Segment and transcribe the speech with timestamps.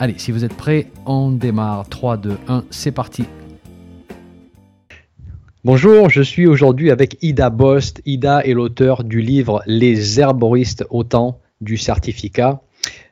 [0.00, 1.88] Allez, si vous êtes prêts, on démarre.
[1.88, 3.24] 3, 2, 1, c'est parti.
[5.64, 8.00] Bonjour, je suis aujourd'hui avec Ida Bost.
[8.06, 12.60] Ida est l'auteur du livre Les herboristes au temps du certificat.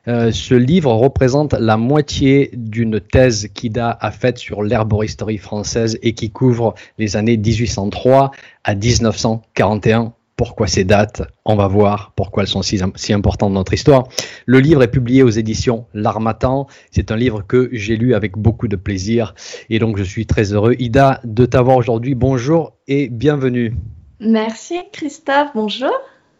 [0.07, 6.13] Euh, ce livre représente la moitié d'une thèse qu'Ida a faite sur l'herboristerie française et
[6.13, 8.31] qui couvre les années 1803
[8.63, 12.79] à 1941 pourquoi ces dates, on va voir pourquoi elles sont si,
[13.11, 14.07] importantes dans notre histoire.
[14.45, 16.67] Le livre est publié aux éditions L'Armatan.
[16.91, 19.33] C'est un livre que j'ai lu avec beaucoup de plaisir
[19.69, 22.13] et donc je suis très heureux, Ida, de t'avoir aujourd'hui.
[22.13, 23.75] Bonjour et bienvenue.
[24.19, 25.91] Merci Christophe, bonjour.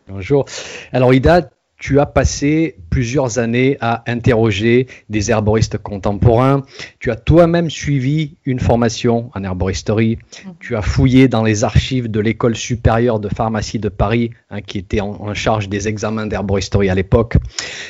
[0.07, 0.45] Bonjour.
[0.93, 6.63] Alors Ida, tu as passé plusieurs années à interroger des herboristes contemporains.
[6.99, 10.17] Tu as toi-même suivi une formation en herboristerie.
[10.45, 10.53] Mhm.
[10.59, 14.79] Tu as fouillé dans les archives de l'école supérieure de pharmacie de Paris, hein, qui
[14.79, 17.37] était en, charge des examens d'herboristerie à l'époque.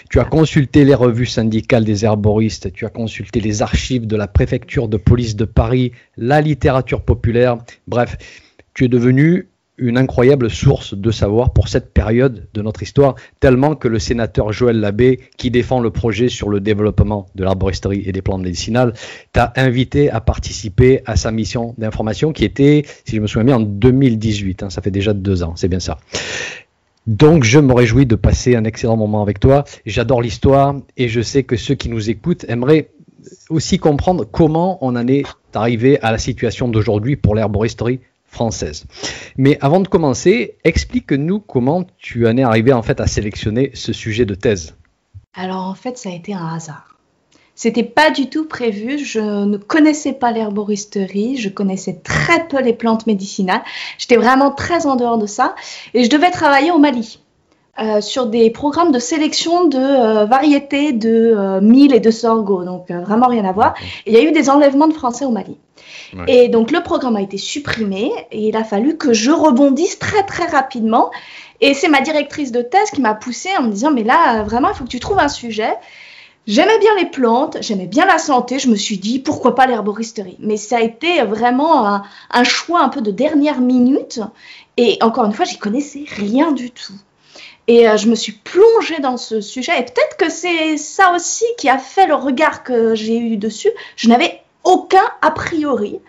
[0.10, 2.74] Tu as consulté les revues syndicales des herboristes.
[2.74, 7.58] Tu as consulté les archives de la préfecture de police de Paris, la littérature populaire.
[7.88, 8.18] Bref,
[8.74, 13.75] tu es devenu une incroyable source de savoir pour cette période de notre histoire, tellement
[13.75, 18.11] que le sénateur Joël Labbé, qui défend le projet sur le développement de l'arboristerie et
[18.11, 18.94] des plantes médicinales,
[19.34, 23.56] t'a invité à participer à sa mission d'information qui était, si je me souviens bien,
[23.58, 24.64] en 2018.
[24.64, 26.00] Hein, ça fait déjà deux ans, c'est bien ça.
[27.06, 29.64] Donc je me réjouis de passer un excellent moment avec toi.
[29.86, 32.89] J'adore l'histoire et je sais que ceux qui nous écoutent aimeraient
[33.50, 38.86] aussi comprendre comment on en est arrivé à la situation d'aujourd'hui pour l'herboristerie française.
[39.38, 43.94] Mais avant de commencer, explique-nous comment tu en es arrivé en fait à sélectionner ce
[43.94, 44.75] sujet de thèse.
[45.34, 46.97] Alors en fait, ça a été un hasard.
[47.56, 49.00] C'était pas du tout prévu.
[49.03, 51.38] Je ne connaissais pas l'herboristerie.
[51.38, 53.63] Je connaissais très peu les plantes médicinales.
[53.97, 55.56] J'étais vraiment très en dehors de ça.
[55.96, 57.19] Et je devais travailler au Mali.
[57.80, 62.64] Euh, sur des programmes de sélection de euh, variétés de euh, mil et de sorgho,
[62.64, 63.76] donc vraiment rien à voir.
[64.08, 65.58] il y a eu des enlèvements de Français au Mali.
[66.28, 70.24] Et donc le programme a été supprimé et il a fallu que je rebondisse très
[70.24, 71.12] très rapidement.
[71.62, 74.70] Et c'est ma directrice de thèse qui m'a poussée en me disant mais là vraiment
[74.70, 75.74] il faut que tu trouves un sujet.
[76.48, 80.38] J'aimais bien les plantes, j'aimais bien la santé, je me suis dit pourquoi pas l'herboristerie?
[80.40, 84.22] Mais ça a été vraiment un, un, choix un peu de dernière minute.
[84.78, 86.94] Et encore une fois, j'y connaissais rien du tout.
[87.67, 89.79] Et euh, je me suis plongée dans ce sujet.
[89.79, 93.72] Et peut-être que c'est ça aussi qui a fait le regard que j'ai eu dessus.
[93.95, 96.00] Je n'avais aucun a priori.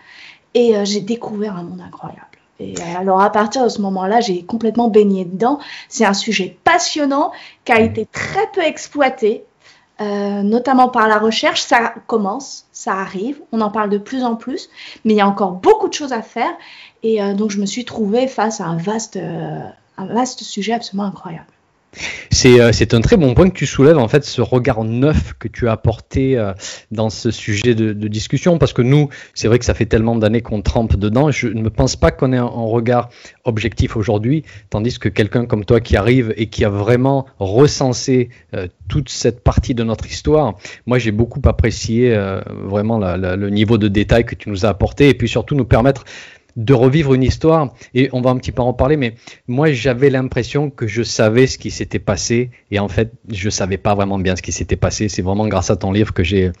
[0.53, 2.25] Et euh, j'ai découvert un monde incroyable.
[2.59, 5.59] Et euh, alors à partir de ce moment-là, j'ai complètement baigné dedans.
[5.87, 7.31] C'est un sujet passionnant
[7.65, 9.45] qui a été très peu exploité,
[10.01, 11.61] euh, notamment par la recherche.
[11.61, 14.69] Ça commence, ça arrive, on en parle de plus en plus,
[15.05, 16.51] mais il y a encore beaucoup de choses à faire.
[17.01, 19.17] Et donc je me suis trouvée face à un vaste,
[19.99, 21.47] un vaste sujet absolument incroyable.
[22.45, 25.47] Euh, c'est un très bon point que tu soulèves, en fait, ce regard neuf que
[25.47, 26.53] tu as apporté euh,
[26.91, 30.41] dans ce sujet de, discussion, parce que nous, c'est vrai que ça fait tellement d'années
[30.41, 33.09] qu'on trempe dedans, je ne pense pas qu'on ait un, regard
[33.43, 38.67] objectif aujourd'hui, tandis que quelqu'un comme toi qui arrive et qui a vraiment recensé euh,
[38.87, 40.55] toute cette partie de notre histoire,
[40.85, 42.15] moi j'ai beaucoup apprécié
[42.47, 46.05] vraiment le niveau de détail que tu nous as apporté, et puis surtout nous permettre
[46.55, 47.73] de revivre une histoire.
[47.93, 49.15] Et on va un petit peu en parler, mais
[49.47, 53.77] moi j'avais l'impression que je savais ce qui s'était passé et en fait je savais
[53.77, 55.09] pas vraiment bien ce qui s'était passé.
[55.09, 56.51] C'est vraiment grâce à ton livre que j'ai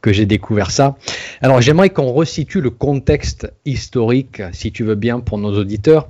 [0.00, 0.96] que j'ai découvert ça.
[1.40, 6.08] Alors j'aimerais qu'on resitue le contexte historique, si tu veux bien, pour nos auditeurs.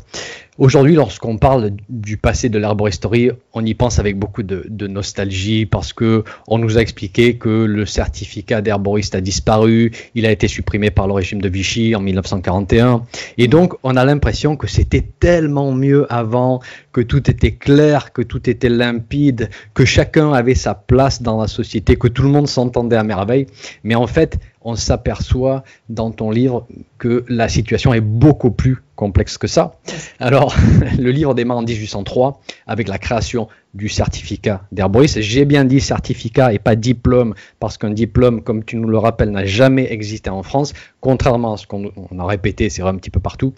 [0.57, 5.93] Aujourd'hui, lorsqu'on parle du passé de l'herboristerie, on y pense avec beaucoup de, nostalgie parce
[5.93, 10.93] que on nous a expliqué que le certificat d'herboriste a disparu, il a été supprimé
[10.93, 13.03] par le régime de Vichy en 1941,
[13.37, 16.61] et donc on a l'impression que c'était tellement mieux avant,
[16.93, 21.49] que tout était clair, que tout était limpide, que chacun avait sa place dans la
[21.49, 23.47] société, que tout le monde s'entendait à merveille,
[23.83, 26.69] mais en fait, on s'aperçoit dans ton livre
[26.99, 29.73] que la situation est beaucoup plus complexe que ça.
[30.21, 30.55] Alors,
[30.99, 35.21] le livre démarre en 1803 avec la création du certificat d'herboriste.
[35.21, 39.31] J'ai bien dit certificat et pas diplôme, parce qu'un diplôme, comme tu nous le rappelles,
[39.31, 43.11] n'a jamais existé en France, contrairement à ce qu'on a répété, c'est vrai un petit
[43.11, 43.53] peu partout.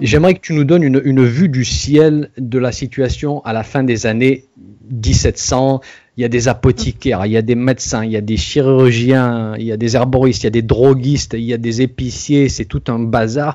[0.00, 3.82] J'aimerais que tu nous donnes une, vue du ciel de la situation à la fin
[3.82, 4.44] des années
[4.90, 5.80] 1700,
[6.16, 9.54] il y a des apothicaires, il y a des médecins, il y a des chirurgiens,
[9.56, 12.48] il y a des herboristes, il y a des droguistes, il y a des épiciers,
[12.48, 13.54] c'est tout un bazar.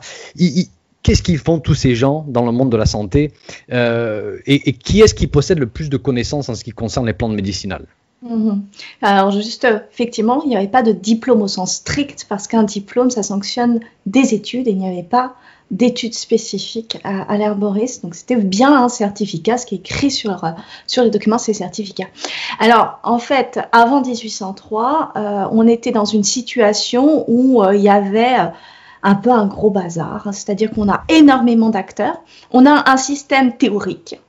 [1.04, 3.34] Qu'est-ce qu'ils font tous ces gens dans le monde de la santé
[3.72, 7.14] euh, et, qui est-ce qui possède le plus de connaissances en ce qui concerne les
[7.14, 7.86] plantes médicinales
[8.22, 8.64] mhm.
[9.02, 13.12] Alors juste, effectivement, il n'y avait pas de diplôme au sens strict parce qu'un diplôme,
[13.12, 15.36] ça sanctionne des études et il n'y avait pas
[15.72, 18.04] d'études spécifiques à, l'herboriste.
[18.04, 20.46] Donc c'était bien un certificat, ce qui est écrit sur,
[20.88, 22.06] sur les documents, c'est certificat.
[22.60, 27.90] Alors en fait, avant 1803, euh, on était dans une situation où euh, il y
[27.90, 28.52] avait
[29.04, 32.22] un peu un gros bazar, c'est-à-dire qu'on a énormément d'acteurs,
[32.52, 34.20] on a un système théorique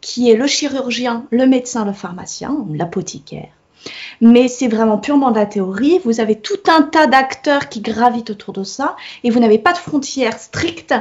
[0.00, 3.48] qui est le chirurgien, le médecin, le pharmacien, l'apothicaire.
[4.20, 5.98] Mais c'est vraiment purement de la théorie.
[6.04, 9.72] Vous avez tout un tas d'acteurs qui gravitent autour de ça et vous n'avez pas
[9.72, 10.94] de frontières strictes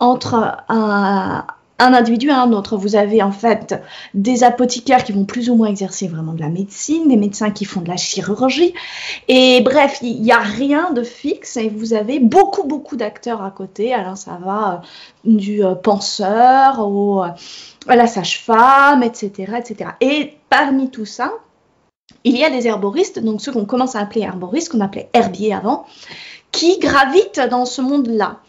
[0.00, 1.46] entre un,
[1.78, 2.76] un individu à un autre.
[2.76, 3.80] Vous avez en fait
[4.14, 7.64] des apothicaires qui vont plus ou moins exercer vraiment de la médecine, des médecins qui
[7.64, 8.74] font de la chirurgie.
[9.28, 13.50] Et bref, il n'y a rien de fixe et vous avez beaucoup, beaucoup d'acteurs à
[13.50, 13.94] côté.
[13.94, 14.82] Alors ça va
[15.24, 17.28] du euh, penseur au, euh,
[17.86, 19.90] à la sage-femme, etc., etc.
[20.00, 21.32] Et parmi tout ça,
[22.24, 25.54] il y a des herboristes, donc ceux qu'on commence à appeler herboristes, qu'on appelait herbiers
[25.54, 25.86] avant,
[26.50, 28.40] qui gravitent dans ce monde-là.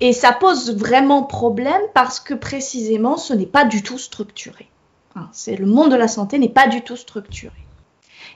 [0.00, 4.68] Et ça pose vraiment problème parce que précisément, ce n'est pas du tout structuré.
[5.14, 7.54] Hein, c'est le monde de la santé n'est pas du tout structuré.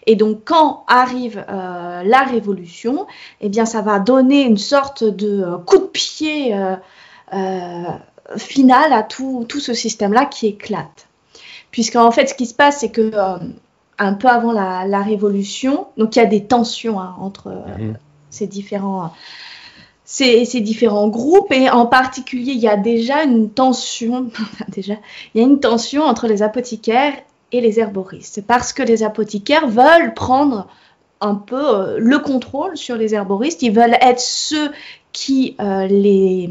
[0.07, 3.07] Et donc, quand arrive euh, la révolution,
[3.43, 7.85] eh bien, ça va donner une sorte de euh, coup de pied euh,
[8.37, 11.09] final à tout, tout ce système-là qui éclate.
[11.71, 13.13] Puisqu'en fait, ce qui se passe, c'est que
[13.99, 17.97] un peu avant la, révolution, donc il y a des tensions hein, entre mmh.
[18.31, 19.13] ces différents
[20.13, 24.31] ces, différents groupes et en particulier il y a déjà une tension
[24.69, 24.95] déjà
[25.35, 27.15] il y a une tension entre les apothicaires
[27.53, 28.43] et les herboristes.
[28.47, 30.69] Parce que les apothicaires veulent prendre
[31.21, 33.63] un peu euh, le contrôle sur les herboristes.
[33.63, 34.71] Ils veulent être ceux
[35.13, 36.51] qui euh, les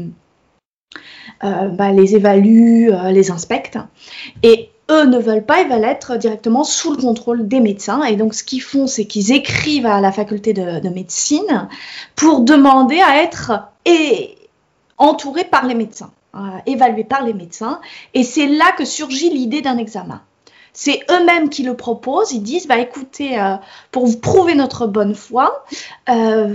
[1.44, 3.78] euh, bah, les évaluent les inspectent
[4.42, 8.02] et eux ne veulent pas, ils veulent être directement sous le contrôle des médecins.
[8.02, 11.68] Et donc, ce qu'ils font, c'est qu'ils écrivent à la faculté de, médecine
[12.16, 13.52] pour demander à être
[14.98, 17.80] entourés par les médecins, euh, évalués par les médecins.
[18.14, 20.20] Et c'est là que surgit l'idée d'un examen.
[20.72, 22.32] C'est eux-mêmes qui le proposent.
[22.32, 23.56] Ils disent, bah écoutez, euh,
[23.90, 25.64] pour vous prouver notre bonne foi,
[26.08, 26.54] euh,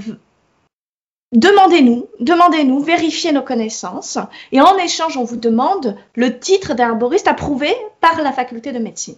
[1.31, 4.19] Demandez-nous, demandez-nous, vérifiez nos connaissances
[4.51, 9.17] et en échange, on vous demande le titre d'herboriste approuvé par la faculté de médecine.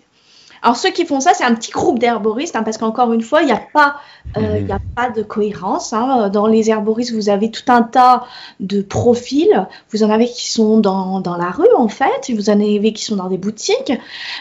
[0.62, 3.42] Alors ceux qui font ça, c'est un petit groupe d'herboristes, hein, parce qu'encore une fois,
[3.42, 3.98] il n'y a, pas,
[4.38, 4.72] euh, mhm.
[4.72, 5.94] a pas de cohérence.
[5.94, 6.30] Hein.
[6.30, 8.26] Dans les herboristes, vous avez tout un tas
[8.60, 9.68] de profils.
[9.92, 12.32] Vous en avez qui sont dans, dans la rue, en fait.
[12.34, 13.94] Vous en avez qui sont dans des boutiques.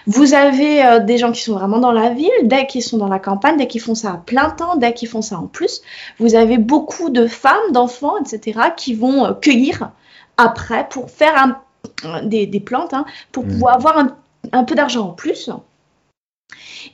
[0.07, 3.09] Vous avez euh, des gens qui sont vraiment dans la ville, dès qu'ils sont dans
[3.09, 5.83] la campagne, dès qu'ils font ça à plein temps, dès qu'ils font ça en plus.
[6.19, 9.91] Vous avez beaucoup de femmes, d'enfants, etc., qui vont euh, cueillir
[10.37, 11.57] après pour faire
[12.05, 13.53] un, des, des, plantes, hein, pour mhm.
[13.53, 14.17] pouvoir avoir un,
[14.53, 15.51] un peu d'argent en plus.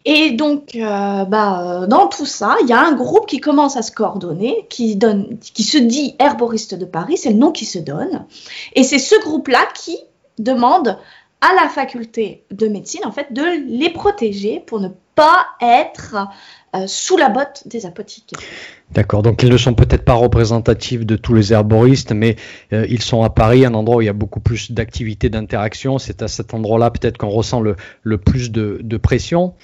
[0.05, 3.77] Et donc, euh, bah, euh, dans tout ça, il y a un groupe qui commence
[3.77, 8.27] à se coordonner, qui, se dit herboriste de Paris, c'est le nom qui se donne.
[8.75, 9.99] Et c'est ce groupe-là qui
[10.39, 10.99] demande
[11.41, 16.17] à la faculté de médecine, en fait, de les protéger pour ne pas être
[16.75, 18.39] euh, sous la botte des apothicaires.
[18.93, 22.37] D'accord, donc ils ne sont peut-être pas représentatifs de tous les herboristes, mais
[22.73, 25.99] euh, ils sont à Paris, un endroit où il y a beaucoup plus d'activité, d'interaction.
[25.99, 29.55] C'est à cet endroit-là peut-être qu'on ressent le, le plus de, de, pression.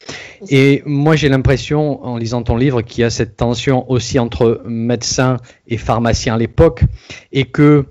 [0.50, 4.62] Et moi j'ai l'impression, en lisant ton livre, qu'il y a cette tension aussi entre
[4.66, 6.84] médecins et pharmaciens à l'époque,
[7.32, 7.87] et que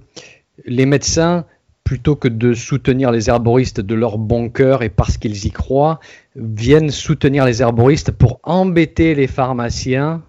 [0.65, 1.46] les médecins
[1.88, 6.01] plutôt que de soutenir les herboristes de leur bon cœur et parce qu'ils y croient,
[6.38, 10.22] viennent soutenir les herboristes pour embêter les pharmaciens.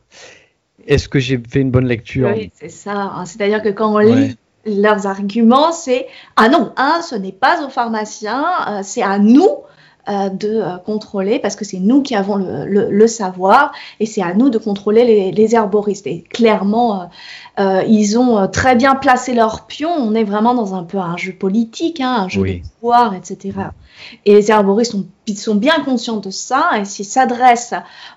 [0.87, 3.13] Est-ce que j'ai fait une bonne lecture Oui, c'est ça.
[3.15, 3.27] Hein.
[3.27, 7.69] C'est-à-dire que quand on lit leurs arguments, c'est ah non, un, ce n'est pas aux
[7.69, 9.49] pharmaciens, euh, c'est à nous
[10.09, 14.33] euh, de euh, contrôler parce que c'est nous qui avons le, savoir et c'est à
[14.33, 16.07] nous de contrôler les, herboristes.
[16.07, 17.11] Et clairement,
[17.61, 19.91] euh, ils ont très bien placé leur pion.
[19.91, 23.53] On est vraiment dans un peu un jeu politique, hein, un jeu de pouvoir, etc.
[24.25, 27.75] Et les herboristes sont, sont bien conscients de ça et s'ils s'adressent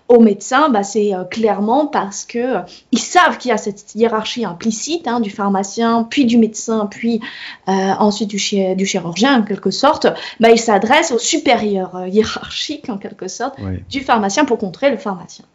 [0.07, 2.61] aux médecins, bah, c'est euh, clairement parce que euh,
[2.91, 7.21] ils savent qu'il y a cette hiérarchie implicite hein, du pharmacien, puis du médecin, puis
[7.69, 10.07] euh, ensuite du, du, chirurgien en quelque sorte.
[10.39, 13.57] Bah, ils s'adressent au supérieur hiérarchique en quelque sorte
[13.89, 15.45] du pharmacien pour contrer le pharmacien.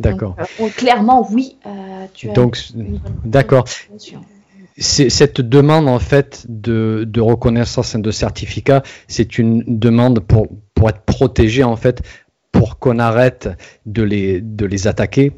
[0.00, 0.36] D'accord.
[0.76, 1.56] clairement, oui.
[2.14, 2.58] tu Donc,
[3.24, 3.64] d'accord
[4.78, 10.88] cette demande en fait de, de, reconnaissance et de certificat, c'est une demande pour, pour
[10.88, 12.02] être protégé en fait
[12.52, 13.48] pour qu'on arrête
[13.86, 15.32] de les, de les attaquer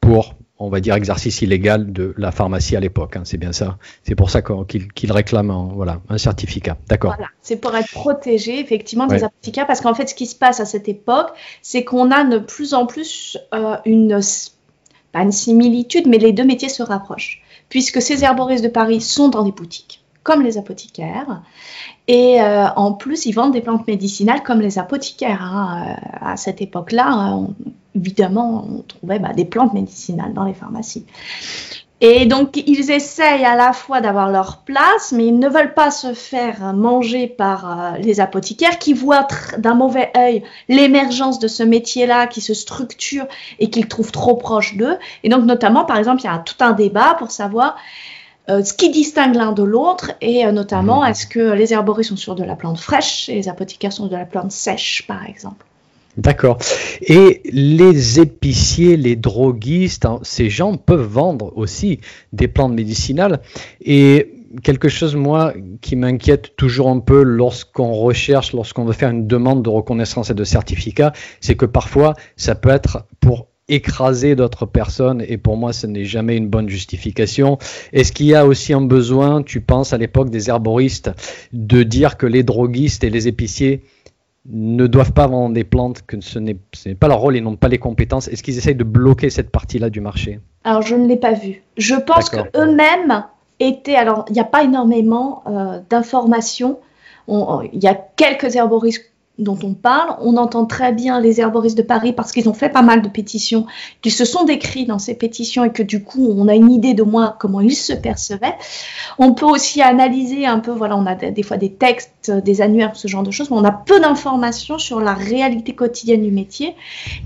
[0.00, 3.16] pour on va dire, exercice illégal de la pharmacie à l'époque.
[3.16, 3.76] Hein, c'est bien ça.
[4.04, 6.78] C'est pour ça qu'il réclame un, voilà, un certificat.
[6.88, 7.14] D'accord.
[7.14, 7.30] Voilà.
[7.42, 9.66] C'est pour être protégé, effectivement, des apothicaires.
[9.66, 12.72] Parce qu'en fait, ce qui se passe à cette époque, c'est qu'on a de plus
[12.72, 14.18] en plus euh, une,
[15.12, 17.42] pas une similitude, mais les deux métiers se rapprochent.
[17.68, 21.42] Puisque ces herboristes de Paris sont dans des boutiques, comme les apothicaires.
[22.08, 25.42] Et euh, en plus, ils vendent des plantes médicinales comme les apothicaires.
[25.42, 25.96] Hein.
[25.96, 27.40] Euh, à cette époque-là,
[27.94, 31.04] évidemment, on trouvait bah, des plantes médicinales dans les pharmacies.
[32.02, 35.90] Et donc, ils essayent à la fois d'avoir leur place, mais ils ne veulent pas
[35.90, 39.26] se faire manger par euh, les apothicaires qui voient
[39.56, 43.26] d'un mauvais œil l'émergence de ce métier-là qui se structure
[43.58, 44.98] et qu'ils trouvent trop proche d'eux.
[45.22, 47.76] Et donc, notamment, par exemple, il y a tout un débat pour savoir
[48.50, 51.06] euh, ce qui distingue l'un de l'autre et euh, notamment mmh.
[51.06, 54.16] est-ce que les herboristes sont sur de la plante fraîche et les apothicaires sont de
[54.16, 55.64] la plante sèche, par exemple.
[56.16, 56.58] D'accord.
[57.02, 62.00] Et les épiciers, les droguistes, hein, ces gens peuvent vendre aussi
[62.32, 63.40] des plantes médicinales.
[63.84, 64.32] Et
[64.62, 69.62] quelque chose, moi, qui m'inquiète toujours un peu lorsqu'on recherche, lorsqu'on veut faire une demande
[69.62, 75.24] de reconnaissance et de certificat, c'est que parfois, ça peut être pour écraser d'autres personnes
[75.26, 77.58] et pour moi ce n'est jamais une bonne justification.
[77.92, 81.10] Est-ce qu'il y a aussi un besoin, tu penses à l'époque des herboristes,
[81.52, 83.82] de dire que les droguistes et les épiciers
[84.48, 86.56] ne doivent pas vendre des plantes, que ce n'est
[86.94, 88.28] pas leur rôle, ils n'ont pas les compétences.
[88.28, 90.40] Est-ce qu'ils essayent de bloquer cette partie-là du marché?
[90.64, 91.62] Alors, je ne l'ai pas vu.
[91.76, 93.24] Je pense qu'eux-mêmes
[93.60, 93.96] étaient.
[93.96, 96.78] Alors, il n'y a pas énormément euh, d'informations.
[97.28, 100.16] Il y a quelques herboristes dont on parle.
[100.20, 103.08] On entend très bien les herboristes de Paris parce qu'ils ont fait pas mal de
[103.08, 103.66] pétitions,
[104.02, 106.94] qu'ils se sont décrits dans ces pétitions et que du coup on a une idée
[106.94, 108.56] de moins comment ils se percevaient.
[109.18, 112.96] On peut aussi analyser un peu, voilà, on a des, fois des textes, des annuaires,
[112.96, 116.74] ce genre de choses, mais on a peu d'informations sur la réalité quotidienne du métier.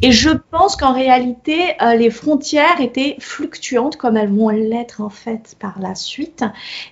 [0.02, 5.10] Et je pense qu'en réalité, euh, les frontières étaient fluctuantes comme elles vont l'être en
[5.10, 6.44] fait par la suite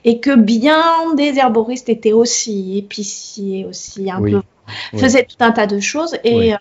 [0.05, 0.83] et que bien
[1.17, 4.43] des herboristes étaient aussi épiciers, aussi un peu
[4.97, 6.57] faisait tout un tas de choses et euh,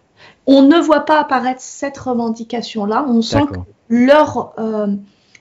[0.45, 3.05] on ne voit pas apparaître cette revendication-là.
[3.07, 3.59] On sent que
[3.89, 4.87] leur, euh,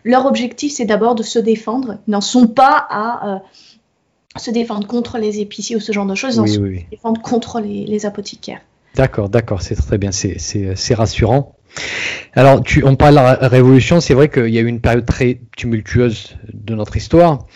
[0.04, 1.98] leur objectif, c'est d'abord de se défendre.
[2.06, 3.38] Ils n'en sont pas à euh,
[4.36, 6.90] se défendre contre les épiciers ou ce genre de choses, ils en sont à se
[6.90, 8.60] défendre contre les, apothicaires.
[8.94, 11.54] D'accord, d'accord, c'est très bien, c'est rassurant.
[12.32, 15.04] Alors, tu, on parle de la Révolution, c'est vrai qu'il y a eu une période
[15.04, 17.46] très tumultueuse de notre histoire.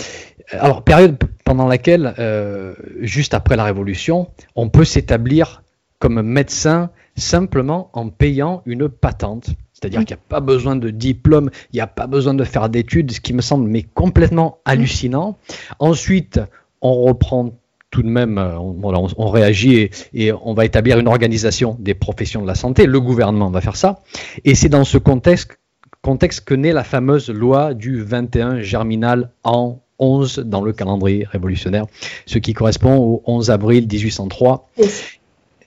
[0.52, 5.62] Alors, période pendant laquelle, euh, juste après la Révolution, on peut s'établir
[5.98, 9.50] comme médecin simplement en payant une patente.
[9.72, 12.68] C'est-à-dire qu'il n'y a pas besoin de diplôme, il n'y a pas besoin de faire
[12.68, 15.38] d'études, ce qui me semble mais complètement hallucinant.
[15.78, 16.40] Ensuite,
[16.82, 17.52] on reprend
[17.90, 22.46] tout de même, euh, on, réagit et, on va établir une organisation des professions de
[22.46, 22.86] la santé.
[22.86, 24.00] Le gouvernement va faire ça.
[24.44, 25.58] Et c'est dans ce contexte,
[26.02, 31.86] contexte que naît la fameuse loi du 21 germinal en 11 dans le calendrier révolutionnaire,
[32.26, 34.68] ce qui correspond au 11 avril 1803.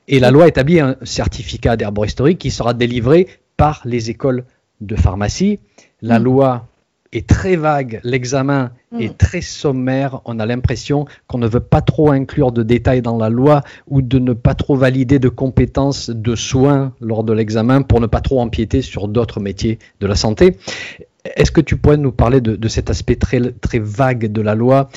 [0.07, 4.43] Et la loi établit un certificat d'herboristerie qui sera délivré par les écoles
[4.81, 5.59] de pharmacie.
[6.01, 6.23] La mm.
[6.23, 6.67] loi
[7.13, 9.01] est très vague, l'examen mm.
[9.01, 13.17] est très sommaire, on a l'impression qu'on ne veut pas trop inclure de détails dans
[13.17, 17.81] la loi ou de ne pas trop valider de compétences de soins lors de l'examen
[17.81, 20.57] pour ne pas trop empiéter sur d'autres métiers de la santé.
[21.25, 24.89] Est-ce que tu pourrais nous parler de, cet aspect très, très vague de la loi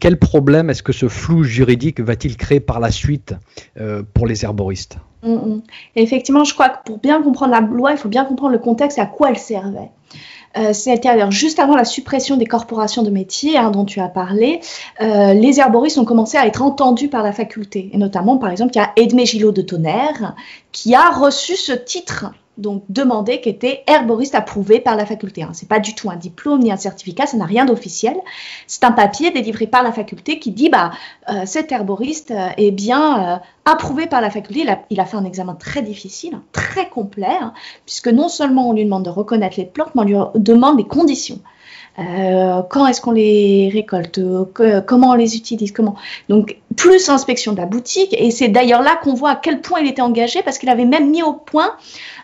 [0.00, 3.34] Quel problème est-ce que ce flou juridique va-t-il créer par la suite
[3.78, 4.98] euh, pour les herboristes?
[5.22, 5.62] Mm, mm.
[5.96, 8.98] Effectivement, je crois que pour bien comprendre la loi, il faut bien comprendre le contexte
[8.98, 9.90] et à quoi elle servait.
[10.58, 14.60] Euh, C'est-à-dire juste avant la suppression des corporations de métiers hein, dont tu as parlé,
[15.00, 17.90] euh, les herboristes ont commencé à être entendus par la faculté.
[17.92, 20.34] Et notamment, par exemple, il y a Edmé Gillot de Tonnerre
[20.72, 25.42] qui a reçu ce titre donc demandé qui était herboriste approuvé par la faculté.
[25.42, 25.52] Hein.
[25.52, 28.16] Ce n'est pas du tout un diplôme ni un certificat, ça n'a rien d'officiel.
[28.66, 30.92] C'est un papier délivré par la faculté qui dit bah
[31.28, 34.66] euh, cet herboriste euh, est bien euh, approuvé par la faculté.
[34.90, 37.52] Il a, fait un examen très difficile, hein, très complet, hein,
[37.86, 40.86] puisque non seulement on lui demande de reconnaître les plantes, mais on lui demande les
[40.86, 41.40] conditions.
[41.96, 44.20] Quand est-ce qu'on les récolte,
[44.86, 45.96] comment on les utilise, comment?
[46.28, 49.80] Donc plus inspection de la boutique, et c'est d'ailleurs là qu'on voit à quel point
[49.80, 51.72] il était engagé, parce qu'il avait même mis au point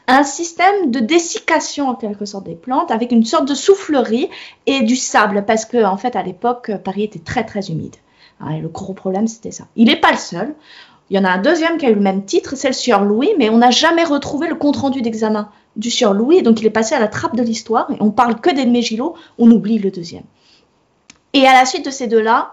[0.09, 4.31] un système de dessiccation en quelque sorte des plantes avec une sorte de soufflerie
[4.67, 7.97] et du sable parce que en fait à l'époque Paris était très très humide.
[8.41, 9.65] Ah, le gros problème c'était ça.
[9.75, 10.55] Il n'est pas le seul.
[11.11, 13.05] Il y en a un deuxième qui a eu le même titre, c'est le Sieur
[13.05, 16.67] Louis, mais on n'a jamais retrouvé le compte rendu d'examen du Sieur Louis, donc il
[16.67, 19.79] est passé à la trappe de l'histoire et on parle que d'Edmé Gillot, on oublie
[19.79, 20.25] le deuxième.
[21.33, 22.53] Et à la suite de ces deux-là,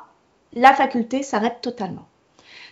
[0.53, 2.08] la faculté s'arrête totalement.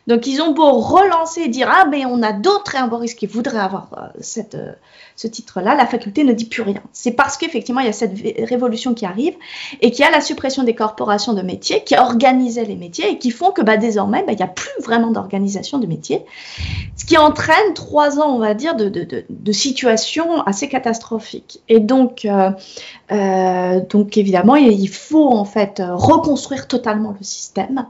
[0.08, 3.60] Donc ils ont beau relancer et dire ah mais on a d'autres herboristes qui voudraient
[3.60, 4.74] avoir euh, cette, euh,
[5.16, 6.82] ce titre-là, la faculté ne dit plus rien.
[6.92, 8.18] C'est parce qu'effectivement il y a cette
[8.50, 9.36] révolution qui arrive
[9.82, 13.18] et qu'il y a la suppression des corporations de métiers qui organisaient les métiers et
[13.20, 16.26] qui font que bah, désormais bah, il n'y a plus vraiment d'organisation de métiers,
[16.96, 21.62] ce qui entraîne trois ans on va dire de, de, de, de assez catastrophique.
[21.70, 27.86] Et donc euh, donc évidemment il faut en fait reconstruire totalement le système.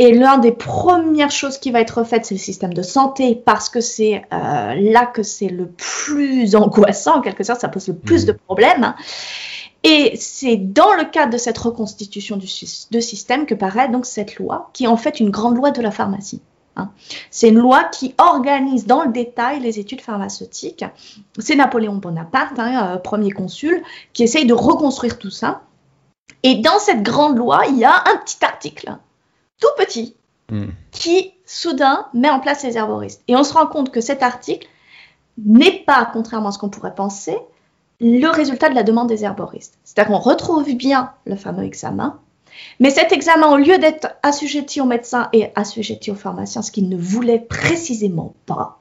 [0.00, 3.68] Et l'une des premières choses qui va être refaite, c'est le système de santé, parce
[3.68, 7.94] que c'est euh, là que c'est le plus angoissant, en quelque sorte, ça pose le
[7.94, 8.94] plus de problèmes.
[9.84, 12.46] Et c'est dans le cadre de cette reconstitution du
[12.90, 15.82] de système que paraît donc cette loi, qui est en fait une grande loi de
[15.82, 16.40] la pharmacie.
[16.76, 16.92] Hein.
[17.30, 20.86] C'est une loi qui organise dans le détail les études pharmaceutiques.
[21.38, 23.82] C'est Napoléon Bonaparte, hein, euh, premier consul,
[24.14, 25.60] qui essaye de reconstruire tout ça.
[26.42, 28.96] Et dans cette grande loi, il y a un petit article
[29.60, 30.16] tout petit
[30.50, 30.68] hmm.
[30.90, 33.22] qui soudain met en place les herboristes.
[33.28, 34.68] Et on se rend compte que cet article
[35.38, 37.36] n'est pas, contrairement à ce qu'on pourrait penser,
[38.00, 39.78] le résultat de la demande des herboristes.
[39.84, 42.18] C'est-à-dire qu'on retrouve bien le fameux examen,
[42.78, 46.88] mais cet examen, au lieu d'être assujetti aux médecins et assujetti aux pharmaciens, ce qu'il
[46.88, 48.78] ne voulait précisément pas,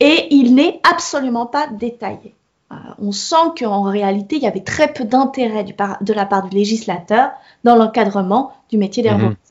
[0.00, 2.34] et il n'est absolument pas détaillé.
[2.72, 6.56] Euh, on sent qu'en réalité, il y avait très peu d'intérêt de la part du
[6.56, 7.30] législateur
[7.64, 9.45] dans l'encadrement du métier d'herboriste.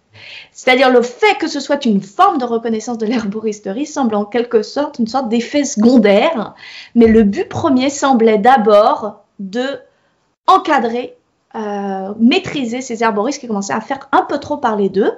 [0.52, 4.62] C'est-à-dire le fait que ce soit une forme de reconnaissance de l'herboristerie semble en quelque
[4.64, 6.56] sorte une sorte d'effet secondaire,
[6.96, 9.80] mais le but premier semblait d'abord de
[10.48, 11.16] encadrer,
[11.56, 15.14] euh, maîtriser ces herboristes qui commençaient à faire un peu trop parler d'eux.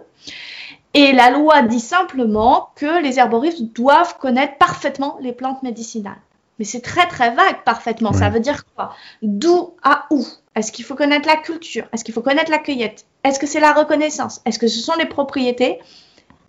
[0.93, 6.17] Et la loi dit simplement que les herboristes doivent connaître parfaitement les plantes médicinales.
[6.59, 8.13] Mais c'est très très vague parfaitement.
[8.13, 8.95] Ça veut dire quoi?
[9.21, 10.25] D'où à où?
[10.55, 11.85] Est-ce qu'il faut connaître la culture?
[11.93, 13.05] Est-ce qu'il faut connaître la cueillette?
[13.27, 14.41] Est-ce que c'est la reconnaissance?
[14.45, 15.79] Est-ce que ce sont les propriétés?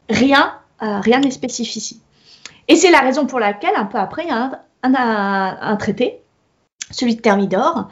[0.09, 2.01] Rien, euh, rien n'est spécifié ici.
[2.69, 6.21] Et c'est la raison pour laquelle, un peu après, il y a un, traité,
[6.91, 7.89] celui de Thermidor,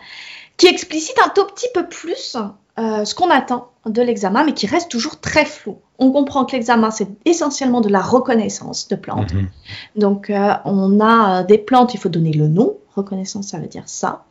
[0.56, 2.36] qui explicite un tout petit peu plus
[2.78, 6.52] euh, ce qu'on attend de l'examen, mais qui reste toujours très flou on comprend que
[6.52, 9.32] l'examen, c'est essentiellement de la reconnaissance de plantes.
[9.32, 9.48] Mhm.
[9.96, 12.76] Donc, euh, on a des plantes, il faut donner le nom.
[12.94, 14.24] Reconnaissance, ça veut dire ça.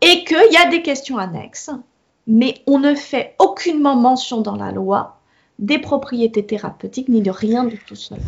[0.00, 1.70] Et qu'il y a des questions annexes,
[2.26, 5.20] mais on ne fait aucunement mention dans la loi
[5.58, 8.20] des propriétés thérapeutiques ni de rien de tout cela.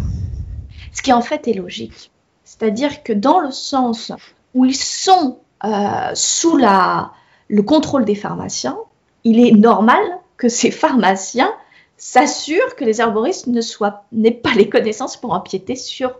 [0.93, 2.11] Ce qui en fait est logique.
[2.45, 4.13] C'est-à-dire que dans le sens
[4.55, 7.13] où ils sont euh, sous la,
[7.49, 8.79] le contrôle des pharmaciens,
[9.25, 10.03] il est normal
[10.37, 11.53] que ces pharmaciens
[11.97, 16.15] s'assure que les herboristes n'aient pas les connaissances pour empiéter sur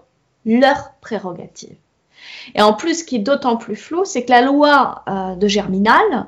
[0.45, 1.77] leurs prérogatives.
[2.55, 5.49] Et en plus, ce qui est d'autant plus flou, c'est que la loi euh, de
[5.49, 6.27] Germinal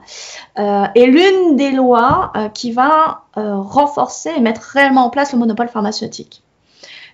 [0.58, 5.38] euh, est l'une des lois euh, qui va renforcer et mettre réellement en place le
[5.38, 6.42] monopole pharmaceutique.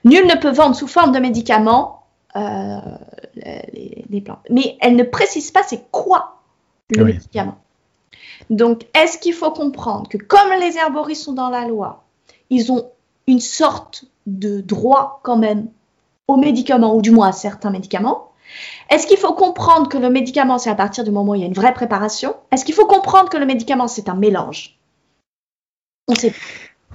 [0.05, 4.40] Nul ne peut vendre sous forme de médicaments les, plantes.
[4.51, 6.40] Mais elle ne précise pas c'est quoi
[6.90, 7.59] le médicament.
[8.51, 12.05] Donc, est-ce qu'il faut comprendre que comme les herboristes sont dans la loi,
[12.51, 12.90] ils ont
[13.27, 15.68] une sorte de droit quand même
[16.29, 18.33] aux médicaments, ou du moins à certains médicaments.
[18.90, 21.44] Est-ce qu'il faut comprendre que le médicament, c'est à partir du moment où il y
[21.44, 22.35] a une vraie préparation?
[22.52, 24.78] Est-ce qu'il faut comprendre que le médicament, c'est un mélange?
[26.09, 26.32] On sait.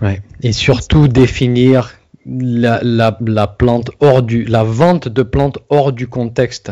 [0.01, 0.21] Ouais.
[0.41, 6.71] Et surtout définir la, la, plante hors du, la vente de plantes hors du contexte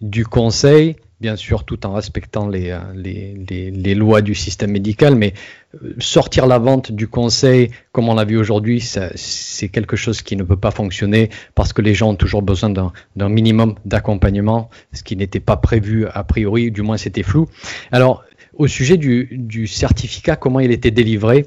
[0.00, 5.14] du conseil bien sûr tout en respectant les, euh, les, les, lois du système médical,
[5.14, 5.32] mais
[5.74, 10.36] euh, sortir la vente du conseil comme on l'a vu aujourd'hui, c'est quelque chose qui
[10.36, 15.04] ne peut pas fonctionner parce que les gens ont toujours besoin d'un minimum d'accompagnement, ce
[15.04, 17.48] qui n'était pas prévu a priori, du moins c'était flou.
[17.92, 21.46] Alors, au sujet du, du certificat, comment il était délivré,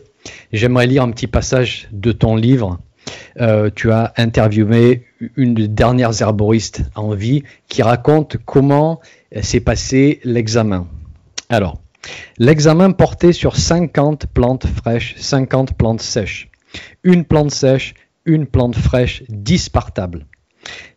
[0.53, 2.79] j'aimerais lire un petit passage de ton livre.
[3.39, 5.03] Euh, tu as interviewé
[5.35, 8.99] une des dernières herboristes en vie qui raconte comment
[9.41, 10.87] s'est passé l'examen.
[11.49, 11.81] Alors,
[12.37, 16.49] l'examen portait sur 50 plantes fraîches, 50 plantes sèches.
[17.03, 17.93] Une plante sèche,
[18.25, 20.25] une plante fraîche, 10 par table.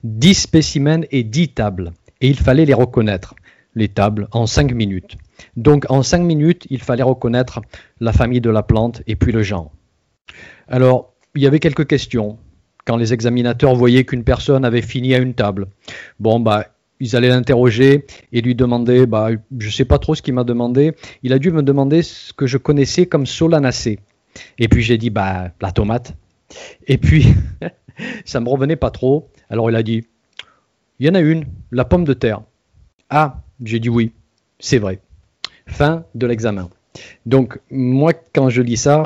[0.05, 1.93] 10 spécimens et 10 tables.
[2.21, 3.35] Et il fallait les reconnaître,
[3.75, 5.17] les tables, en 5 minutes.
[5.57, 7.61] Donc en 5 minutes, il fallait reconnaître
[8.01, 9.71] la famille de la plante et puis le genre.
[10.67, 12.39] Alors, il y avait quelques questions.
[12.89, 15.67] Quand les examinateurs voyaient qu'une personne avait fini à une table,
[16.21, 16.69] bon, bah,
[17.01, 20.95] ils allaient l'interroger et lui demander, bah, je sais pas trop ce qu'il m'a demandé.
[21.23, 23.99] Il a dû me demander ce que je connaissais comme solanacée.
[24.59, 26.15] Et puis j'ai dit, bah, la tomate.
[26.87, 27.27] Et puis,
[28.25, 29.29] ça me revenait pas trop.
[29.51, 30.07] Alors il a dit,
[30.99, 32.41] il y en a une, la pomme de terre.
[33.11, 34.13] Ah, j'ai dit oui,
[34.61, 35.01] c'est vrai.
[35.67, 36.71] Fin de l'examen.
[37.27, 39.03] Donc moi, quand je lis ça,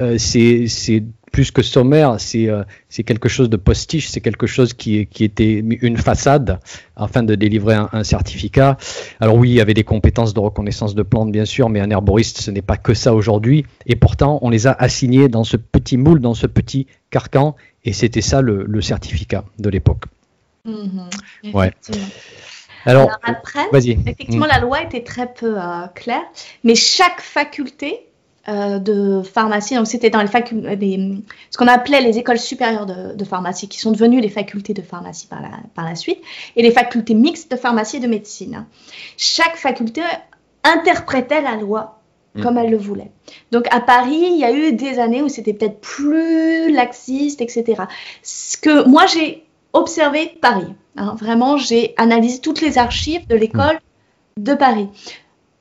[0.00, 1.04] euh, c'est
[1.38, 2.64] plus que sommaire, c'est euh,
[3.06, 6.58] quelque chose de postiche, c'est quelque chose qui, qui était une façade
[6.96, 8.76] afin de délivrer un, certificat.
[9.20, 11.90] Alors oui, il y avait des compétences de reconnaissance de plantes, bien sûr, mais un
[11.90, 13.64] herboriste, ce n'est pas que ça aujourd'hui.
[13.86, 17.92] Et pourtant, on les a assignés dans ce petit moule, dans ce petit carcan, et
[17.92, 20.06] c'était ça le, certificat de l'époque.
[20.66, 21.52] Mm-hmm.
[21.54, 21.72] ouais.
[22.84, 24.54] Alors, après, effectivement, mm.
[24.54, 26.24] la loi était très peu euh, claire,
[26.64, 28.07] mais chaque faculté
[28.48, 33.24] euh, de pharmacie, donc c'était dans les facultés, ce qu'on appelait les écoles supérieures de,
[33.24, 36.18] pharmacie, qui sont devenues les facultés de pharmacie par la, par la suite,
[36.56, 38.64] et les facultés mixtes de pharmacie et de médecine.
[39.18, 40.00] Chaque faculté
[40.64, 42.00] interprétait la loi
[42.36, 42.42] mm.
[42.42, 43.10] comme elle le voulait.
[43.52, 47.82] Donc à Paris, il y a eu des années où c'était peut-être plus laxiste, etc.
[48.22, 50.74] Ce que moi j'ai observé Paris.
[50.96, 51.14] Hein.
[51.18, 53.78] vraiment, j'ai analysé toutes les archives de l'école
[54.38, 54.88] de Paris.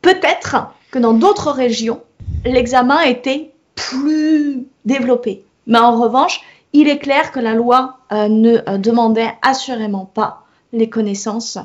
[0.01, 2.01] Peut-être que dans d'autres régions,
[2.47, 5.43] l'examen était plus développé.
[5.67, 6.41] Mais en revanche,
[6.73, 11.57] il est clair que la loi euh, ne euh, demandait assurément pas les connaissances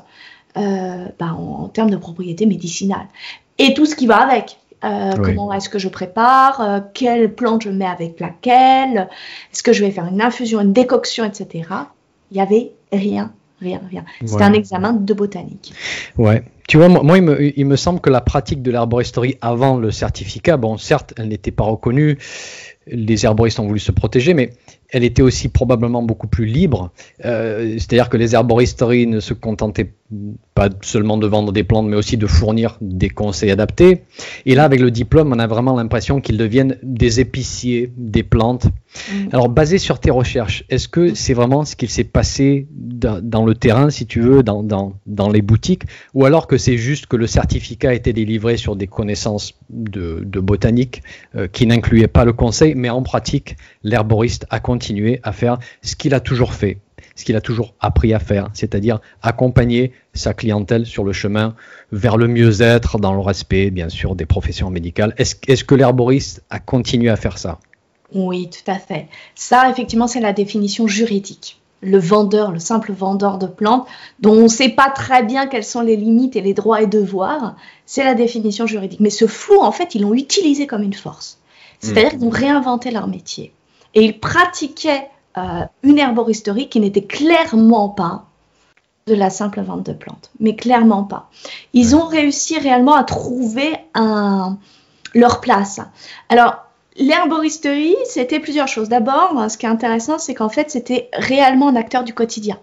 [0.56, 3.06] euh, bah, en, termes de propriété médicinale.
[3.58, 4.58] Et tout ce qui va avec.
[4.82, 9.08] Comment est-ce que je prépare Quelle plante je mets avec laquelle
[9.52, 11.68] Est-ce que je vais faire une infusion, une décoction, etc.
[12.32, 13.30] Il n'y avait rien
[13.62, 14.04] rien, rien.
[14.24, 15.72] C'était un examen de botanique.
[16.18, 16.42] Ouais.
[16.68, 19.90] Tu vois, moi, il, me, il, me, semble que la pratique de l'arboristerie avant le
[19.90, 22.18] certificat, bon, certes, elle n'était pas reconnue,
[22.86, 24.50] les herboristes ont voulu se protéger, mais
[24.92, 26.92] elle était aussi probablement beaucoup plus libre.
[27.24, 29.90] Euh, c'est-à-dire que les herboristeries ne se contentaient
[30.54, 34.02] pas seulement de vendre des plantes, mais aussi de fournir des conseils adaptés.
[34.44, 38.66] Et là, avec le diplôme, on a vraiment l'impression qu'ils deviennent des épiciers des plantes.
[38.66, 39.28] Mm.
[39.32, 43.54] Alors, basé sur tes recherches, est-ce que c'est vraiment ce qu'il s'est passé dans, le
[43.54, 47.26] terrain, si tu veux, dans, dans, les boutiques, ou alors que c'est juste que le
[47.26, 51.02] certificat a été délivré sur des connaissances de, botanique
[51.36, 54.81] euh, qui n'incluaient pas le conseil, mais en pratique, l'herboriste a continué
[55.22, 56.78] à faire ce qu'il a toujours fait,
[57.14, 61.54] ce qu'il a toujours appris à faire, c'est-à-dire accompagner sa clientèle sur le chemin
[61.90, 65.14] vers le mieux-être, dans le respect, bien sûr, des professions médicales.
[65.18, 67.58] Est-ce que l'herboriste a continué à faire ça?
[68.14, 69.08] Oui, tout à fait.
[69.34, 71.60] Ça, effectivement, c'est la définition juridique.
[71.80, 73.88] Le vendeur, le simple vendeur de plantes,
[74.20, 76.86] dont on ne sait pas très bien quelles sont les limites et les droits et
[76.86, 79.00] devoirs, c'est la définition juridique.
[79.00, 81.38] Mais ce flou, en fait, ils l'ont utilisé comme une force.
[81.80, 83.52] C'est-à-dire qu'ils ont réinventé leur métier.
[83.94, 88.26] Et ils pratiquaient euh, une herboristerie qui n'était clairement pas
[89.06, 91.28] de la simple vente de plantes, mais clairement pas.
[91.72, 94.58] Ils ont réussi réellement à trouver un,
[95.14, 95.80] leur place.
[96.28, 96.56] Alors,
[96.96, 98.88] l'herboristerie, c'était plusieurs choses.
[98.88, 102.58] D'abord, ce qui est intéressant, c'est qu'en fait, c'était réellement un acteur du quotidien.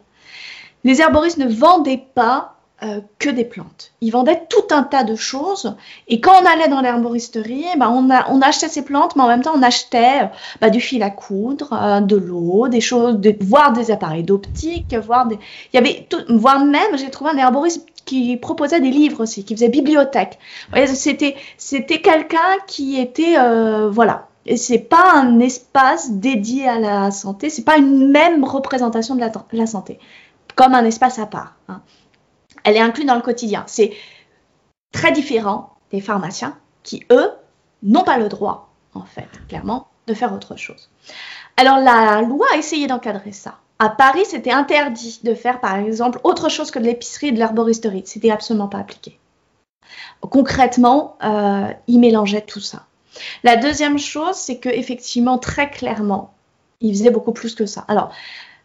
[0.84, 3.92] Les herboristes ne vendaient pas euh, que des plantes.
[4.00, 5.76] Ils vendaient tout un tas de choses.
[6.08, 9.42] Et quand on allait dans l'herboristerie, eh ben on, achetait ces plantes, mais en même
[9.42, 10.30] temps, on achetait
[10.62, 15.28] bah, du fil à coudre, euh, de l'eau, des choses, voire des appareils d'optique, voire
[15.28, 15.38] des.
[15.74, 19.44] Il y avait tout, voire même, j'ai trouvé un herboriste qui proposait des livres aussi,
[19.44, 20.40] qui faisait bibliothèque.
[20.88, 24.30] C'était, c'était quelqu'un qui était, euh, voilà.
[24.46, 29.22] Et c'est pas un espace dédié à la santé, c'est pas une même représentation de
[29.52, 30.00] la, santé,
[30.56, 31.56] comme un espace à part.
[31.68, 31.82] Hein
[32.64, 33.64] elle est inclue dans le quotidien.
[33.68, 33.94] C'est
[34.92, 37.32] très différent des pharmaciens qui, eux,
[37.84, 40.90] n'ont pas le droit, en fait, clairement, de faire autre chose.
[41.58, 43.60] Alors la loi a essayé d'encadrer ça.
[43.80, 47.40] À Paris, c'était interdit de faire, par exemple, autre chose que de l'épicerie et de
[47.40, 48.04] l'herboristerie.
[48.06, 49.18] C'était absolument pas appliqué.
[50.20, 52.86] Concrètement, euh, ils mélangeaient tout ça.
[53.44, 56.34] La deuxième chose, c'est que effectivement, très clairement,
[56.82, 57.86] ils faisaient beaucoup plus que ça.
[57.88, 58.12] Alors,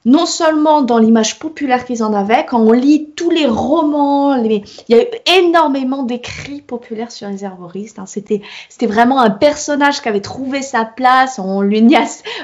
[0.07, 4.62] non seulement dans l'image populaire qu'ils en avaient, quand on lit tous les romans, il
[4.88, 5.07] y a eu
[5.38, 7.99] énormément d'écrits populaires sur les herboristes.
[7.99, 8.07] Hein.
[8.07, 11.38] C'était, c'était vraiment un personnage qui avait trouvé sa place.
[11.38, 11.97] On lui y,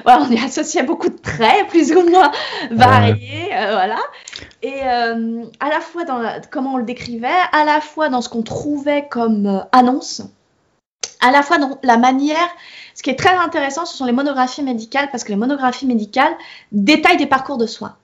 [0.06, 2.32] on associait beaucoup de traits, plus ou moins
[2.70, 3.98] variés, euh, voilà.
[4.62, 8.28] Et euh, à la fois dans comment on le décrivait, à la fois dans ce
[8.28, 10.22] qu'on trouvait comme euh, annonce,
[11.20, 12.48] à la fois dans la manière
[13.00, 16.34] ce qui est très intéressant, ce sont les monographies médicales, parce que les monographies médicales
[16.70, 17.96] détaillent des parcours de soins.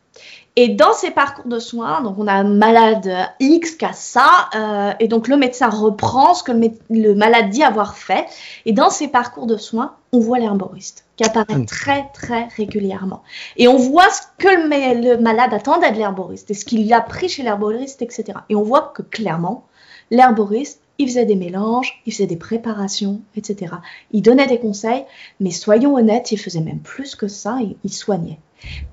[0.59, 4.49] Et dans ces parcours de soins, donc on a un malade X qui a ça,
[4.55, 6.53] euh, et donc le médecin reprend ce que
[6.89, 8.25] le, malade dit avoir fait.
[8.65, 11.67] Et dans ces parcours de soins, on voit l'herboriste qui apparaît hmm.
[11.67, 13.23] très très régulièrement.
[13.59, 17.03] Et on voit ce que le, le malade attendait de l'herboriste et ce qu'il a
[17.03, 18.39] pris chez l'herboriste, etc.
[18.49, 19.67] Et on voit que clairement,
[20.11, 23.75] l'herboriste il faisait des mélanges, il faisait des préparations, etc.
[24.13, 25.05] Il donnait des conseils,
[25.41, 28.39] mais soyons honnêtes, il faisait même plus que ça, il, soignait.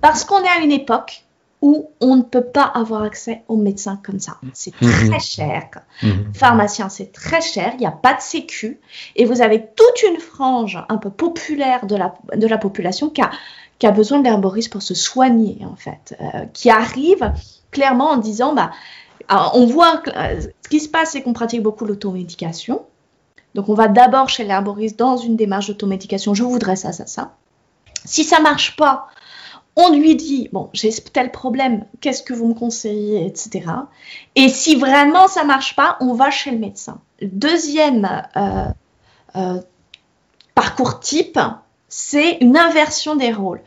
[0.01, 1.23] Parce qu'on est à une époque
[1.61, 4.37] où on ne peut pas avoir accès aux médecins comme ça.
[4.51, 5.09] C'est Mhm.
[5.09, 5.69] très cher.
[6.01, 6.33] Mhm.
[6.33, 8.79] Pharmacien, c'est très cher, il n'y a pas de sécu,
[9.15, 13.21] et vous avez toute une frange un peu populaire de la, de la population qui
[13.21, 13.31] a,
[13.79, 17.31] qui a besoin de l'herboriste pour se soigner, en fait, euh, qui arrive
[17.71, 18.71] clairement en disant, bah,
[19.27, 22.85] alors, on voit, que, euh, ce qui se passe, c'est qu'on pratique beaucoup l'automédication.
[23.55, 27.33] Donc, on va d'abord chez l'herboriste dans une démarche d'automédication, je voudrais ça, ça, ça.
[28.05, 29.07] Si ça marche pas,
[29.75, 33.65] on lui dit, bon, j'ai tel problème, qu'est-ce que vous me conseillez, etc.
[34.35, 36.99] Et si vraiment ça marche pas, on va chez le médecin.
[37.21, 38.65] Deuxième euh,
[39.35, 39.61] euh,
[40.53, 41.39] parcours type,
[41.87, 43.61] c'est une inversion des rôles.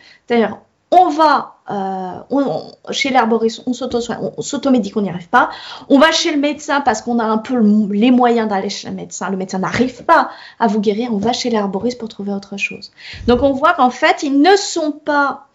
[0.99, 2.43] On va euh, on-
[2.89, 5.51] on- chez l'herboriste, on on, on s'automédique, on n'y arrive pas.
[5.89, 8.89] On va chez le médecin parce qu'on a un peu le- les moyens d'aller chez
[8.89, 9.29] le médecin.
[9.31, 10.31] Le médecin n'arrive pas
[10.61, 12.93] à vous guérir, on va chez l'herboriste pour trouver autre chose.
[13.27, 15.47] Donc on voit qu'en fait, ils ne sont pas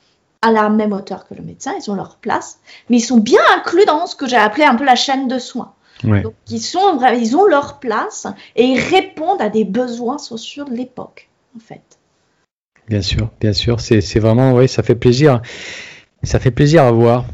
[0.42, 3.42] à la même hauteur que le médecin, ils ont leur place, mais ils sont bien
[3.56, 5.72] inclus dans ce que j'ai appelé un peu la chaîne de soins.
[6.04, 6.22] Ouais.
[6.22, 8.26] Donc, ils, sont, ils ont leur place
[8.56, 11.84] et ils répondent à des besoins sociaux de l'époque, en fait.
[12.90, 15.42] Bien sûr, bien sûr, c'est vraiment, oui, ça fait plaisir.
[16.24, 17.26] Ça fait plaisir à voir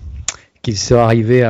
[0.62, 1.44] qu'ils soient arrivés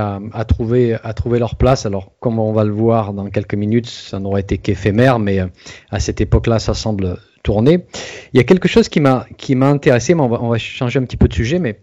[0.45, 1.85] trouver, à trouver leur place.
[1.85, 5.47] Alors, comme on va le voir dans quelques minutes, ça n'aurait été qu'éphémère, mais euh,
[5.89, 7.85] à cette époque-là, ça semble tourner.
[8.33, 10.57] Il y a quelque chose qui m'a qui m'a intéressé, mais on va, on va
[10.57, 11.59] changer un petit peu de sujet.
[11.59, 11.79] Mais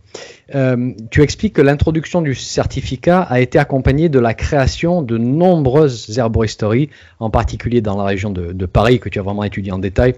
[0.54, 6.18] euh, tu expliques que l'introduction du certificat a été accompagnée de la création de nombreuses
[6.18, 9.78] herboristeries, en particulier dans la région de, de Paris, que tu as vraiment étudié en
[9.78, 10.14] détail.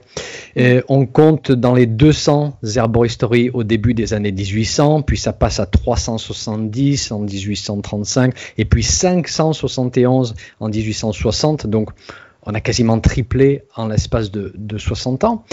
[0.57, 5.61] Et on compte dans les 200 herboristeries au début des années 1800, puis ça passe
[5.61, 11.67] à 370 en 1835, et puis 571 en 1860.
[11.67, 11.91] Donc,
[12.47, 15.45] on a quasiment triplé en l'espace de, de 60 ans.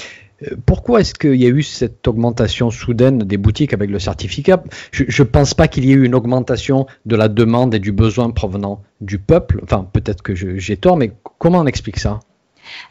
[0.44, 4.64] Euh, Pourquoi est-ce qu'il y a eu cette augmentation soudaine des boutiques avec le certificat?
[4.92, 7.92] Je ne pense pas qu'il y ait eu une augmentation de la demande et du
[7.92, 9.60] besoin provenant du peuple.
[9.64, 12.20] Enfin, peut-être que j'ai tort, mais comment on explique ça?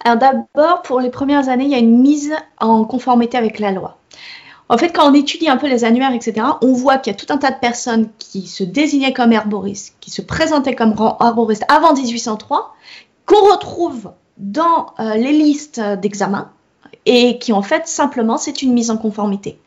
[0.04, 3.72] Alors d'abord, pour les premières années, il y a une mise en conformité avec la
[3.72, 3.98] loi.
[4.68, 7.18] En fait, quand on étudie un peu les annuaires, etc., on voit qu'il y a
[7.18, 11.64] tout un tas de personnes qui se désignaient comme herboristes, qui se présentaient comme herboristes
[11.68, 12.74] avant 1803,
[13.26, 16.50] qu'on retrouve dans euh, les listes d'examen
[17.06, 19.58] et qui en fait simplement c'est une mise en conformité.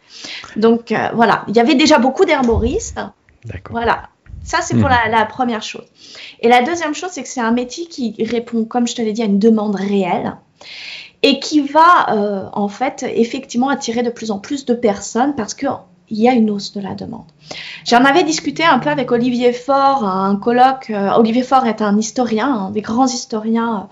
[0.56, 3.00] Donc euh, voilà, il y avait déjà beaucoup d'herboristes.
[3.46, 3.72] D'accord.
[3.72, 4.10] Voilà,
[4.44, 5.86] ça c'est pour la, la première chose.
[6.40, 9.14] Et la deuxième chose, c'est que c'est un métier qui répond, comme je te l'ai
[9.14, 10.36] dit, à une demande réelle
[11.26, 15.56] et qui va euh, en fait effectivement attirer de plus en plus de personnes parce
[15.56, 15.66] que
[16.10, 17.26] il y a une hausse de la demande.
[17.86, 20.90] J'en avais discuté un peu avec Olivier Faure, un colloque.
[20.90, 23.90] euh, Olivier Faure est un historien, un des grands historiens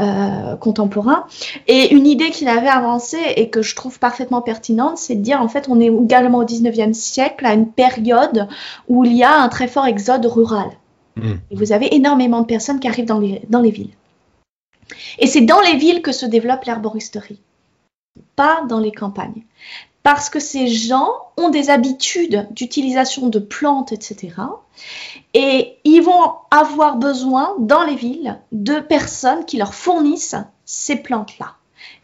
[0.00, 1.26] euh, contemporains.
[1.66, 5.40] Et une idée qu'il avait avancée et que je trouve parfaitement pertinente, c'est de dire
[5.40, 8.48] en fait on est également au 19e siècle, à une période
[8.88, 10.70] où il y a un très fort exode rural.
[11.16, 11.32] Mm.
[11.50, 13.94] Et vous avez énormément de personnes qui arrivent dans les, dans les villes.
[15.18, 17.40] Et c'est dans les villes que se développe l'herboristerie,
[18.36, 19.42] pas dans les campagnes.
[20.06, 24.36] Parce que ces gens ont des habitudes d'utilisation de plantes, etc.
[25.34, 31.54] Et ils vont avoir besoin dans les villes de personnes qui leur fournissent ces plantes-là.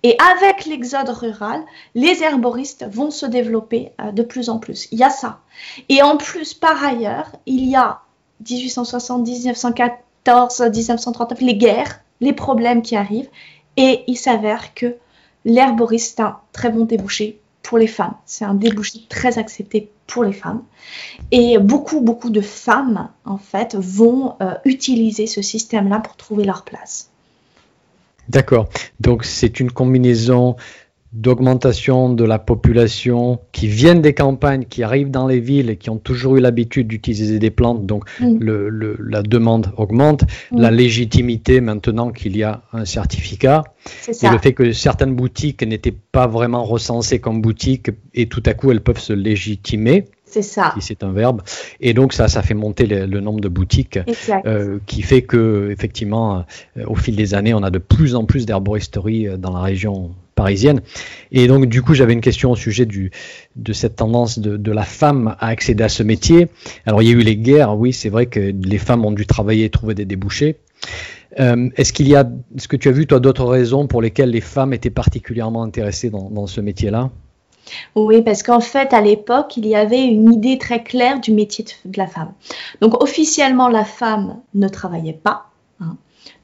[0.03, 1.63] Et avec l'exode rural,
[1.95, 4.89] les herboristes vont se développer euh, de plus en plus.
[4.91, 5.39] Il y a ça.
[5.89, 8.01] Et en plus, par ailleurs, il y a
[8.41, 13.31] 1870, 1914, 1939, les guerres, les problèmes qui arrivent.
[13.77, 14.97] Et il s'avère que
[15.45, 18.15] l'herboriste est un très bon débouché pour les femmes.
[18.27, 20.63] C'est un débouché très accepté pour les femmes.
[21.31, 26.65] Et beaucoup, beaucoup de femmes, en fait, vont euh, utiliser ce système-là pour trouver leur
[26.65, 27.11] place.
[28.29, 28.69] D'accord.
[29.01, 30.57] Donc c'est une combinaison
[31.13, 35.91] d'augmentation de la population qui viennent des campagnes, qui arrivent dans les villes et qui
[35.91, 37.85] ont toujours eu l'habitude d'utiliser des plantes.
[37.87, 38.39] Donc Mm.
[38.41, 40.61] le, le- la demande augmente, Mm.
[40.61, 43.65] la légitimité maintenant qu'il y a un certificat
[44.09, 48.55] et le fait que certaines boutiques n'étaient pas vraiment recensées comme boutiques et tout à
[48.55, 50.73] coup elles peuvent se légitimer, C'est ça.
[50.77, 51.43] si c'est un verbe.
[51.81, 53.99] Et donc ça, ça fait monter le, le nombre de boutiques.
[54.47, 56.45] Euh, qui fait que effectivement,
[56.79, 59.61] euh, au fil des années, on a de plus en plus d'herboristeries euh, dans la
[59.61, 60.81] région parisienne.
[61.31, 65.37] Et donc, du coup, j'avais une question au sujet de cette tendance de, la femme
[65.39, 66.49] à accéder à ce métier.
[66.87, 69.27] Alors, il y a eu les guerres, oui, c'est vrai que les femmes ont dû
[69.27, 70.57] travailler et trouver des débouchés.
[71.41, 74.31] Euh, est-ce qu'il y a, est-ce que tu as vu toi d'autres raisons pour lesquelles
[74.31, 77.11] les femmes étaient particulièrement intéressées dans, ce métier-là?
[77.95, 81.65] Oui, parce qu'en fait, à l'époque, il y avait une idée très claire du métier
[81.85, 82.33] de, la femme.
[82.81, 85.52] Donc, officiellement, la femme ne travaillait pas,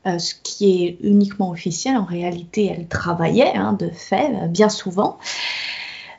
[0.09, 1.97] euh, ce qui est uniquement officiel.
[1.97, 5.18] En réalité, elle travaillait, hein, de fait, euh, bien souvent.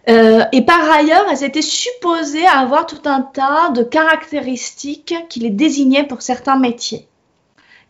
[0.07, 5.49] Euh, et par ailleurs, elles étaient supposées avoir tout un tas de caractéristiques qui les
[5.49, 7.07] désignaient pour certains métiers.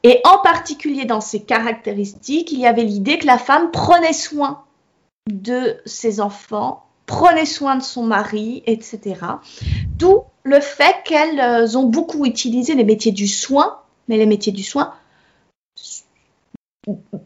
[0.04, 4.64] Et en particulier dans ces caractéristiques, il y avait l'idée que la femme prenait soin
[5.30, 9.16] de ses enfants, prenait soin de son mari, etc.
[9.98, 14.64] D'où le fait qu'elles ont beaucoup utilisé les métiers du soin, mais les métiers du
[14.64, 14.94] soin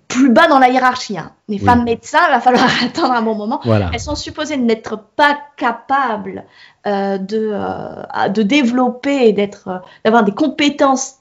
[0.08, 1.18] plus bas dans la hiérarchie.
[1.18, 1.32] Hein.
[1.48, 3.62] Les femmes médecins, il va falloir attendre un bon moment.
[3.64, 6.46] Elles sont supposées n'être pas capables
[6.88, 11.20] euh, de, euh, de développer et d'être, euh, d'avoir des compétences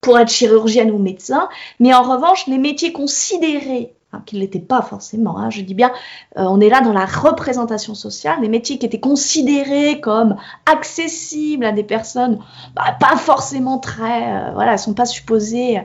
[0.00, 4.58] pour être chirurgienne ou médecin, mais en revanche, les métiers considérés hein, qui ne l'étaient
[4.58, 5.38] pas forcément.
[5.38, 5.92] Hein, je dis bien,
[6.36, 11.72] on est là dans la représentation sociale, les métiers qui étaient considérés comme accessibles à
[11.72, 12.38] des personnes
[12.74, 15.80] bah, pas forcément très, voilà, sont pas supposées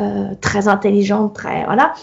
[0.00, 1.94] euh, très intelligentes, très voilà.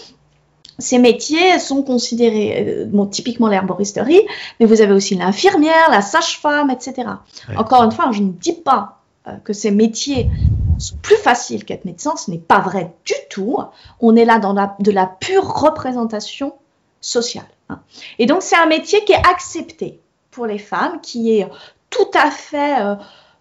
[0.78, 4.22] Ces métiers sont considérés, euh, bon, typiquement l'herboristerie,
[4.58, 7.08] mais vous avez aussi l'infirmière, la sage-femme, etc.
[7.56, 10.30] Encore une fois, je ne dis pas euh, que ces métiers
[11.02, 13.58] plus faciles qu'être médecin, ce n'est pas vrai du tout.
[14.00, 16.54] On est là dans la, de la pure représentation
[17.00, 17.46] sociale.
[17.68, 17.80] Hein.
[18.18, 21.48] Et donc c'est un métier qui est accepté pour les femmes, qui est
[21.90, 22.96] tout à fait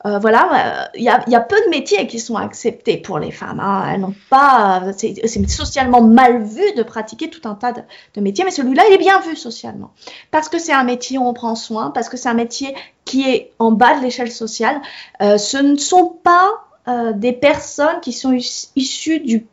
[0.05, 3.59] euh, voilà, il euh, y, a, peu de métiers qui sont acceptés pour les femmes.
[3.59, 3.83] Hein.
[3.91, 8.51] Elles n'ont pas, c'est socialement mal vu de pratiquer tout un tas de, métiers, mais
[8.51, 9.91] celui-là, il est bien vu socialement
[10.31, 13.29] parce que c'est un métier où on prend soin, parce que c'est un métier qui
[13.29, 14.81] est en bas de l'échelle sociale.
[15.21, 16.49] Euh, ce ne sont pas
[16.87, 18.33] des personnes qui sont
[18.75, 19.47] issues du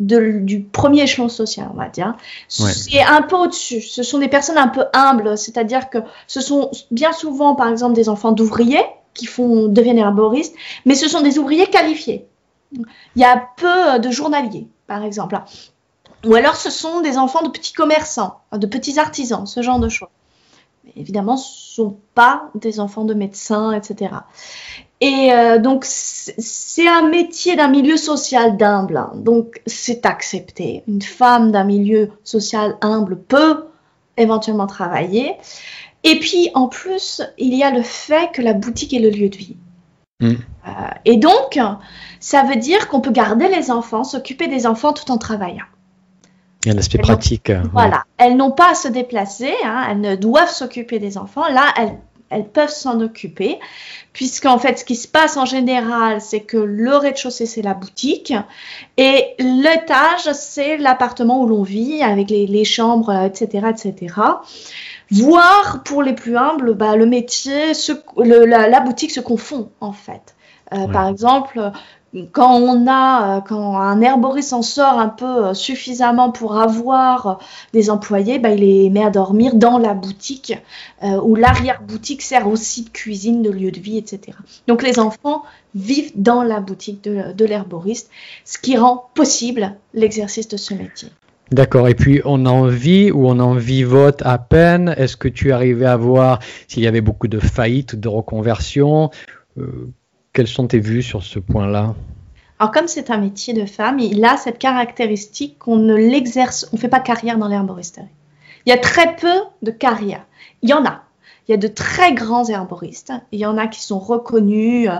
[0.00, 2.16] du premier échelon social, on va dire.
[2.48, 3.80] C'est un peu au-dessus.
[3.80, 7.94] Ce sont des personnes un peu humbles, c'est-à-dire que ce sont bien souvent, par exemple,
[7.94, 12.26] des enfants d'ouvriers qui font, deviennent herboristes, mais ce sont des ouvriers qualifiés.
[12.72, 15.40] Il y a peu de journaliers, par exemple.
[16.26, 19.88] Ou alors ce sont des enfants de petits commerçants, de petits artisans, ce genre de
[19.88, 20.08] choses.
[20.84, 24.10] Mais évidemment, ce ne sont pas des enfants de médecins, etc.
[25.00, 28.96] Et euh, donc, c'est un métier d'un milieu social d'humble.
[28.96, 29.12] Hein.
[29.16, 30.82] donc, c'est accepté.
[30.88, 33.64] Une femme d'un milieu social humble peut
[34.16, 35.34] éventuellement travailler.
[36.04, 39.28] Et puis, en plus, il y a le fait que la boutique est le lieu
[39.28, 39.56] de vie.
[40.20, 40.26] Mm.
[40.26, 40.70] Euh,
[41.04, 41.58] et donc,
[42.20, 45.66] ça veut dire qu'on peut garder les enfants, s'occuper des enfants tout en travaillant.
[46.64, 47.52] Il y a un aspect pratique.
[47.72, 48.04] Voilà.
[48.16, 51.46] Elles n'ont pas à se déplacer, hein, elles ne doivent s'occuper des enfants.
[51.48, 51.98] Là, elles,
[52.30, 53.58] elles peuvent s'en occuper,
[54.12, 58.32] puisqu'en fait, ce qui se passe en général, c'est que le rez-de-chaussée, c'est la boutique,
[58.96, 64.14] et l'étage, c'est l'appartement où l'on vit, avec les, les chambres, etc., etc.
[65.10, 67.72] Voire, pour les plus humbles, bah, le métier,
[68.16, 70.34] la, boutique se confond en fait.
[70.72, 71.72] Euh, par exemple,
[72.32, 77.38] quand on a, quand un herboriste en sort un peu euh, suffisamment pour avoir
[77.72, 80.54] des employés, bah, il les met à dormir dans la boutique,
[81.02, 84.36] euh, où l'arrière-boutique sert aussi de cuisine, de lieu de vie, etc.
[84.68, 85.42] Donc les enfants
[85.74, 88.10] vivent dans la boutique de l'herboriste,
[88.44, 91.08] ce qui rend possible l'exercice de ce métier.
[91.50, 91.88] D'accord.
[91.88, 94.94] Et puis, on en vit ou on en vivote à peine?
[94.96, 99.10] Est-ce que tu arrivais à voir s'il y avait beaucoup de faillites, de reconversions
[99.58, 99.88] euh,
[100.34, 101.94] Quelles sont tes vues sur ce point-là?
[102.58, 106.76] Alors, comme c'est un métier de femme, il a cette caractéristique qu'on ne l'exerce, on
[106.76, 108.06] ne fait pas carrière dans l'herboristerie.
[108.66, 110.26] Il y a très peu de carrières.
[110.62, 111.02] Il y en a.
[111.46, 113.12] Il y a de très grands herboristes.
[113.32, 114.88] Il y en a qui sont reconnus.
[114.88, 114.98] Euh,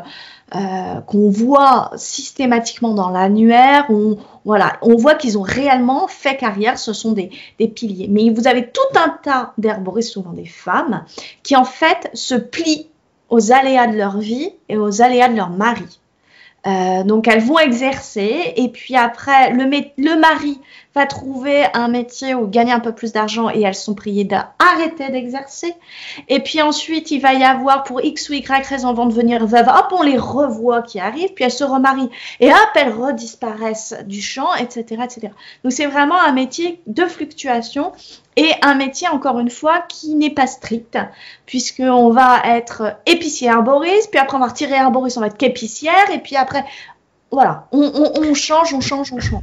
[0.54, 3.86] euh, qu'on voit systématiquement dans l'annuaire.
[3.88, 8.06] On, voilà, on voit qu'ils ont réellement fait carrière, ce sont des, des piliers.
[8.08, 11.06] Mais vous avez tout un tas d'herboristes, souvent des femmes,
[11.42, 12.88] qui en fait se plient
[13.28, 16.00] aux aléas de leur vie et aux aléas de leur mari.
[16.66, 20.58] Euh, donc elles vont exercer et puis après le, le mari
[20.94, 25.10] va trouver un métier ou gagner un peu plus d'argent et elles sont priées d'arrêter
[25.10, 25.74] d'exercer.
[26.28, 29.68] Et puis ensuite il va y avoir pour X ou Y raison vont devenir veuves,
[29.68, 34.22] hop on les revoit qui arrivent, puis elles se remarient et hop elles redisparaissent du
[34.22, 35.02] champ, etc.
[35.04, 35.28] etc.
[35.64, 37.92] Donc c'est vraiment un métier de fluctuation
[38.36, 40.98] et un métier, encore une fois, qui n'est pas strict,
[41.46, 46.10] puisqu'on va être épicier arboriste, puis après on va retirer arboriste, on va être qu'épicière,
[46.12, 46.64] et puis après,
[47.30, 49.42] voilà, on, on change, on change, on change.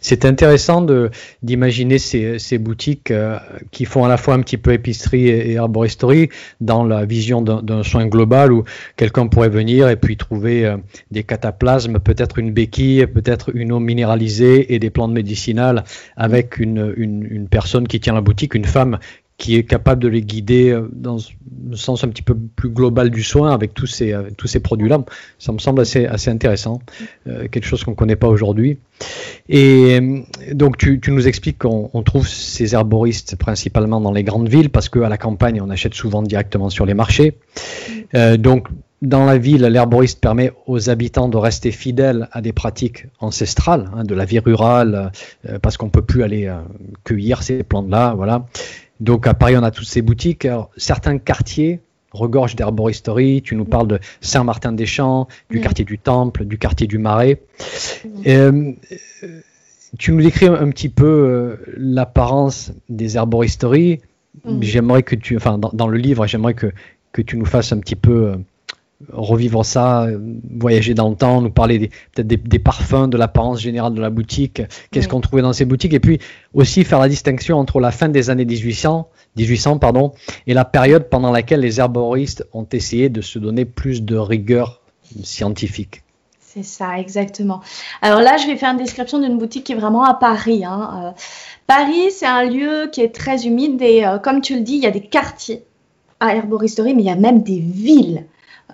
[0.00, 0.86] C'est intéressant
[1.42, 3.38] d'imaginer ces, boutiques euh,
[3.70, 6.28] qui font à la fois un petit peu épicerie et, arboristerie
[6.60, 8.64] dans la vision d'un soin global où
[8.96, 10.76] quelqu'un pourrait venir et puis trouver euh,
[11.10, 15.84] des cataplasmes, peut-être une béquille, peut-être une eau minéralisée et des plantes médicinales
[16.16, 18.98] avec une, une, personne qui tient la boutique, une femme
[19.40, 23.08] qui est capable de les guider euh, dans le sens un petit peu plus global
[23.08, 25.02] du soin avec tous ces, euh, tous ces produits-là.
[25.38, 26.80] Ça me semble assez, assez intéressant,
[27.26, 28.78] euh, quelque chose qu'on ne connaît pas aujourd'hui.
[29.48, 29.98] Et
[30.52, 35.08] donc tu, nous expliques qu'on trouve ces herboristes principalement dans les grandes villes parce qu'à
[35.08, 37.38] la campagne, on achète souvent directement sur les marchés.
[38.38, 38.68] donc
[39.00, 44.04] dans la ville, l'herboriste permet aux habitants de rester fidèles à des pratiques ancestrales hein,
[44.04, 45.10] de la vie rurale,
[45.62, 46.54] parce qu'on peut plus aller
[47.04, 48.44] cueillir ces plantes-là, voilà.
[49.00, 50.46] Donc à Paris, on a toutes ces boutiques.
[50.76, 51.80] certains quartiers
[52.12, 53.42] regorgent d'herboristerie.
[53.42, 55.62] Tu nous parles de Saint-Martin-des-Champs, du mm.
[55.62, 57.40] quartier du Temple, du quartier du Marais.
[58.04, 58.22] Mm.
[58.26, 58.72] Euh,
[59.98, 64.00] tu nous décris un, petit peu euh, l'apparence des herboristeries.
[64.44, 64.62] Mm.
[64.62, 66.72] J'aimerais que tu, enfin, dans, le livre, j'aimerais que,
[67.12, 68.36] que tu nous fasses un petit peu euh,
[69.12, 70.06] revivre ça,
[70.50, 74.62] voyager dans le temps, nous parler peut-être des, parfums, de l'apparence générale de la boutique,
[74.90, 76.18] qu'est-ce qu'on trouvait dans ces boutiques, et puis
[76.52, 80.12] aussi faire la distinction entre la fin des années 1800, 1800 pardon,
[80.46, 84.82] et la période pendant laquelle les herboristes ont essayé de se donner plus de rigueur
[85.22, 86.02] scientifique.
[86.40, 87.60] C'est ça, exactement.
[88.02, 90.64] Alors là, je vais faire une description d'une boutique qui est vraiment à Paris.
[90.64, 91.14] Hein.
[91.16, 91.20] Euh,
[91.68, 94.82] Paris, c'est un lieu qui est très humide et euh, comme tu le dis, il
[94.82, 95.62] y a des quartiers
[96.18, 98.24] à herboristerie, mais il y a même des villes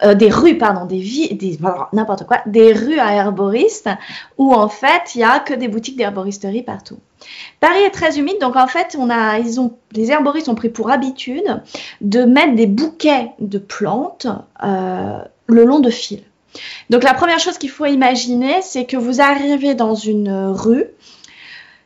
[0.02, 1.00] euh, des rues, pardon, des
[1.32, 1.58] des,
[1.92, 3.88] n'importe quoi, des rues à herboristes
[4.38, 6.98] où en fait il y a que des boutiques d'herboristerie partout.
[7.60, 10.68] Paris est très humide, donc en fait on a, ils ont, les herboristes ont pris
[10.68, 11.62] pour habitude
[12.00, 14.26] de mettre des bouquets de plantes
[14.62, 16.20] euh, le long de fils.
[16.90, 20.86] Donc la première chose qu'il faut imaginer, c'est que vous arrivez dans une rue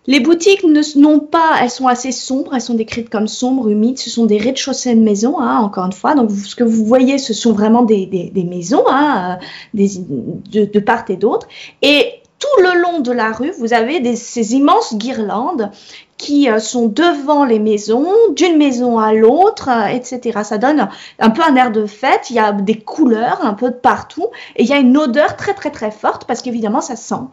[0.06, 3.98] les boutiques n'ont pas, elles sont assez sombres, elles sont décrites comme sombres, humides.
[3.98, 6.14] Ce sont des rez-de-chaussée de maisons, hein, encore une fois.
[6.14, 9.38] Donc ce que vous voyez, ce sont vraiment des, maisons, hein,
[9.74, 11.46] des, de, part et d'autre.
[11.82, 15.70] Et tout le long de la rue, vous avez ces immenses guirlandes
[16.16, 20.40] qui euh, sont devant les maisons, d'une maison à l'autre, euh, etc.
[20.44, 20.88] Ça donne
[21.18, 22.30] un peu un air de fête.
[22.30, 24.26] Il y a des couleurs un peu de partout
[24.56, 27.26] et il y a une odeur très très très forte parce qu'évidemment ça sent.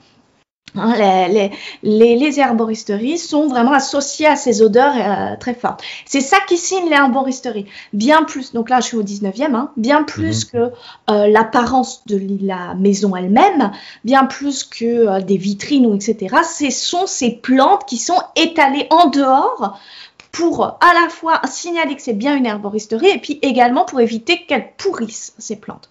[0.76, 0.94] Hein,
[1.30, 1.52] les,
[1.82, 5.82] les, les, herboristeries sont vraiment associées à ces odeurs euh, très fortes.
[6.06, 7.66] C'est ça qui signe l'herboristerie.
[7.94, 10.52] Bien plus, donc là je suis au 19e, hein, bien plus mhm.
[10.52, 10.74] que
[11.10, 13.72] euh, l'apparence de la maison elle-même,
[14.04, 16.36] bien plus que euh, des vitrines ou etc.
[16.44, 19.80] Ce sont ces plantes qui sont étalées en dehors
[20.38, 24.46] pour à la fois signaler que c'est bien une herboristerie et puis également pour éviter
[24.46, 25.90] qu'elles pourrissent ces plantes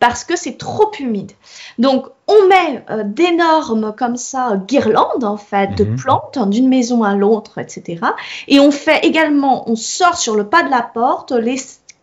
[0.00, 1.32] parce que c'est trop humide.
[1.78, 5.96] Donc on met euh, d'énormes comme ça guirlandes en fait de mhm.
[5.96, 8.00] plantes d'une maison à l'autre, etc.
[8.48, 11.58] Et on fait également, on sort sur le pas de la porte les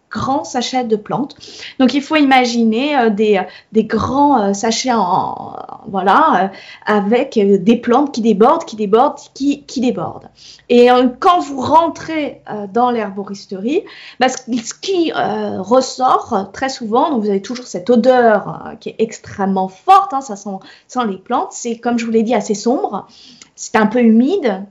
[0.10, 1.36] grands sachets de plantes.
[1.80, 3.42] Donc il faut imaginer euh, des,
[3.72, 5.56] des, grands euh, sachets en,
[5.88, 6.48] voilà euh,
[6.86, 10.30] avec des plantes qui débordent, qui débordent, qui, débordent.
[10.70, 10.90] Et
[11.20, 12.42] quand vous rentrez
[12.74, 13.84] dans l'herboristerie,
[14.20, 19.68] bah, ce qui ressort très souvent, donc vous avez toujours cette odeur qui est extrêmement
[19.68, 23.08] forte, hein, ça sent les plantes, c'est comme je vous l'ai dit assez sombre,
[23.56, 24.66] c'est un peu humide,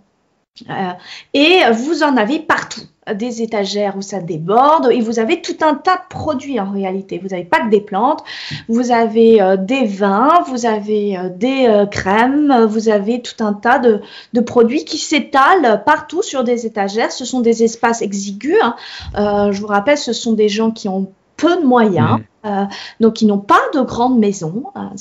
[1.34, 2.82] et vous en avez partout
[3.14, 7.18] des étagères où ça déborde et vous avez tout un tas de produits en réalité.
[7.18, 8.22] Vous n'avez pas que des plantes,
[8.68, 13.52] vous avez euh, des vins, vous avez euh, des euh, crèmes, vous avez tout un
[13.52, 14.00] tas de,
[14.40, 17.12] produits qui s'étalent partout sur des étagères.
[17.12, 18.56] Ce sont des espaces exigus.
[18.62, 19.50] Hein.
[19.52, 22.20] je vous rappelle, ce sont des gens qui ont peu de moyens.
[22.44, 22.64] Euh,
[23.00, 24.64] donc, ils n'ont pas de grandes maisons.
[24.74, 24.92] Hein.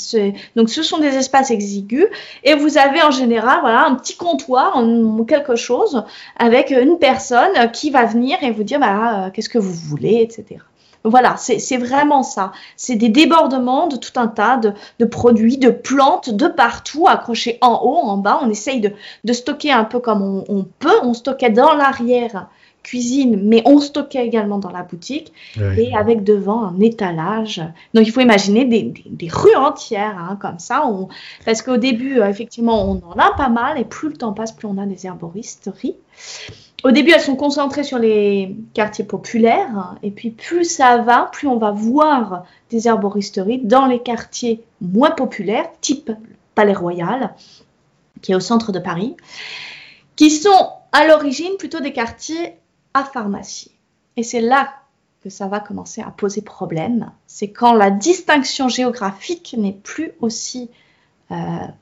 [0.56, 2.08] donc, ce sont des espaces exigus.
[2.44, 4.82] Et vous avez en général voilà, un petit comptoir,
[5.28, 6.04] quelque chose,
[6.38, 10.22] avec une personne qui va venir et vous dire bah, euh, qu'est-ce que vous voulez,
[10.22, 10.62] etc.
[11.04, 12.52] Voilà, c'est vraiment ça.
[12.76, 17.80] C'est des débordements de tout un tas de, produits, de plantes de partout, accrochés en
[17.84, 18.40] haut, en bas.
[18.42, 21.00] On essaye de, stocker un peu comme on, on peut.
[21.04, 22.48] On stockait dans l'arrière
[22.84, 25.34] cuisine, mais on stockait également dans la boutique
[25.78, 27.62] et avec devant un étalage.
[27.94, 30.90] Donc il faut imaginer des, rues entières hein, comme ça,
[31.46, 34.54] parce qu'au début, euh, effectivement, on en a pas mal et plus le temps passe,
[34.54, 35.96] plus on a des herboristeries.
[36.84, 41.48] Au début, elles sont concentrées sur les quartiers populaires, et puis plus ça va, plus
[41.48, 46.12] on va voir des herboristeries dans les quartiers moins populaires, type
[46.54, 47.34] Palais Royal,
[48.22, 49.16] qui est au centre de Paris,
[50.16, 52.54] qui sont à l'origine plutôt des quartiers
[53.04, 53.72] pharmacie.
[54.16, 54.74] Et c'est là
[55.24, 57.12] que ça va commencer à poser problème.
[57.28, 60.70] C'est quand la distinction géographique n'est plus aussi
[61.32, 61.36] euh,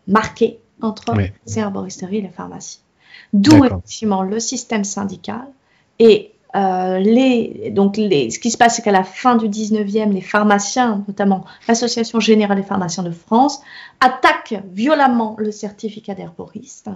[0.08, 2.80] marquée entre les herboristeries et les pharmacies.
[3.34, 5.48] D'où effectivement le système syndical
[6.00, 10.14] et euh, les, donc les, ce qui se passe, c'est qu'à la fin du 19e,
[10.14, 13.62] les pharmaciens, notamment l'Association générale des pharmaciens de France,
[14.00, 16.90] attaquent violemment le certificat d'herboriste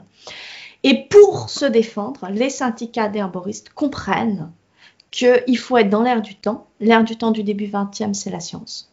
[0.83, 4.51] Et pour se défendre, les syndicats d'herboristes comprennent
[5.11, 6.67] qu'il faut être dans l'air du temps.
[6.79, 8.89] L'air du temps du début 20e, c'est la science.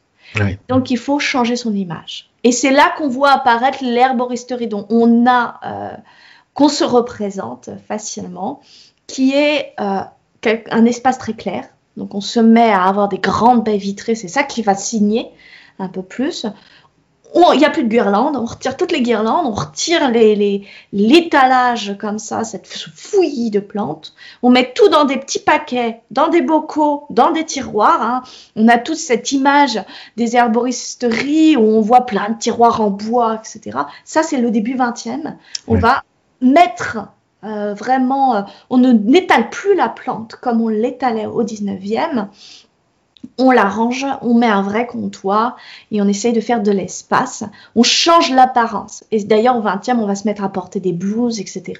[0.69, 2.31] Donc il faut changer son image.
[2.43, 5.97] Et c'est là qu'on voit apparaître l'herboristerie dont on a, euh,
[6.55, 8.61] qu'on se représente facilement,
[9.07, 10.01] qui est euh,
[10.71, 11.69] un espace très clair.
[11.97, 15.31] Donc on se met à avoir des grandes baies vitrées, c'est ça qui va signer
[15.79, 16.47] un peu plus
[17.53, 20.11] il n'y a plus de guirlandes, on retire toutes les guirlandes, on retire
[20.93, 24.15] l'étalage les, comme ça, cette fouillis de plantes.
[24.43, 28.03] On met tout dans des petits paquets, dans des bocaux, dans des tiroirs.
[28.03, 28.23] Hein.
[28.57, 29.83] On a toute cette image
[30.17, 33.79] des herboristeries où on voit plein de tiroirs en bois, etc.
[34.05, 35.35] Ça, c'est le début 20e.
[35.69, 36.03] On va
[36.41, 37.09] mettre
[37.45, 42.29] euh, vraiment, euh, on ne n'étale plus la plante comme on l'étalait au 19e
[43.39, 45.57] on l'arrange, on met un vrai comptoir
[45.91, 47.45] et on essaye de faire de l'espace.
[47.75, 49.05] On change l'apparence.
[49.11, 51.75] Et d'ailleurs, au 20e, on va se mettre à porter des blouses, etc.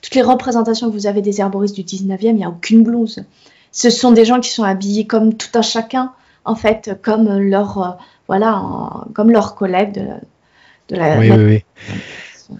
[0.00, 3.24] Toutes les représentations que vous avez des herboristes du 19e, il n'y a aucune blouse.
[3.72, 6.12] Ce sont des gens qui sont habillés comme tout un chacun,
[6.44, 7.90] en fait, comme leur, euh,
[8.28, 8.62] voilà,
[9.14, 10.06] comme leurs collègues de,
[10.88, 11.18] de la.
[11.18, 11.64] Oui, oui, oui.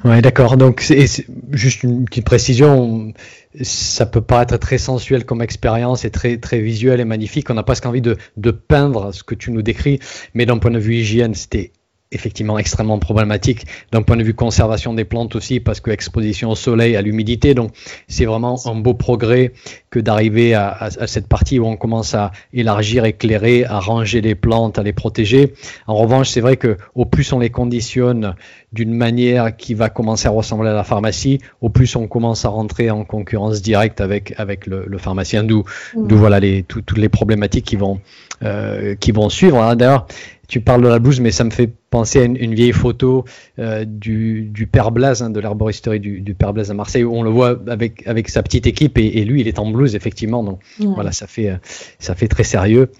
[0.05, 0.57] Ouais, d'accord.
[0.57, 3.12] Donc, c'est juste une petite précision
[3.61, 7.51] ça peut paraître très sensuel comme expérience et très, très visuel et magnifique.
[7.51, 9.99] On a presque envie de, de peindre ce que tu nous décris,
[10.35, 11.72] mais d'un point de vue hygiène, c'était
[12.12, 16.54] effectivement extrêmement problématique d'un point de vue conservation des plantes aussi parce que exposition au
[16.54, 17.54] soleil, à l'humidité.
[17.54, 17.72] Donc
[18.08, 19.52] c'est vraiment un beau progrès
[19.90, 24.34] que d'arriver à, à, cette partie où on commence à élargir, éclairer, à ranger les
[24.34, 25.54] plantes, à les protéger.
[25.86, 28.34] En revanche, c'est vrai que au plus on les conditionne
[28.72, 32.48] d'une manière qui va commencer à ressembler à la pharmacie, au plus on commence à
[32.48, 35.44] rentrer en concurrence directe avec avec le, le pharmacien.
[35.44, 36.06] D'où mmh.
[36.06, 38.00] d'où voilà les toutes les problématiques qui vont
[38.42, 39.62] euh, qui vont suivre.
[39.62, 39.76] Hein.
[39.76, 40.06] D'ailleurs
[40.48, 43.26] tu parles de la blouse, mais ça me fait penser à une, vieille photo
[43.59, 47.14] euh, du, du, père Blaise, hein, de l'arboristerie du, du, père Blaise à Marseille, où
[47.14, 50.43] on le voit avec, avec sa petite équipe, et, lui, il est en blouse, effectivement.
[50.43, 51.57] Donc voilà, ça fait, euh,
[51.99, 52.90] ça fait très sérieux.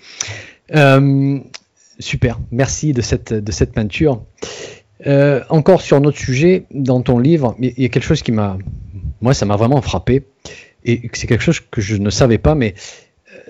[0.75, 1.39] Euh,
[1.99, 4.23] super, merci de cette, de cette peinture.
[5.49, 8.59] encore sur notre sujet, dans ton livre, il y a quelque chose qui m'a,
[9.23, 10.27] moi, ça m'a vraiment frappé,
[10.85, 12.75] et c'est quelque chose que je ne savais pas, mais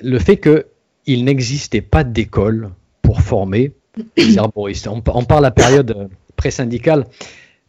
[0.00, 2.70] le fait qu'il n'existait pas d'école
[3.02, 7.06] pour former on, on parle à la période euh, pré-syndicale.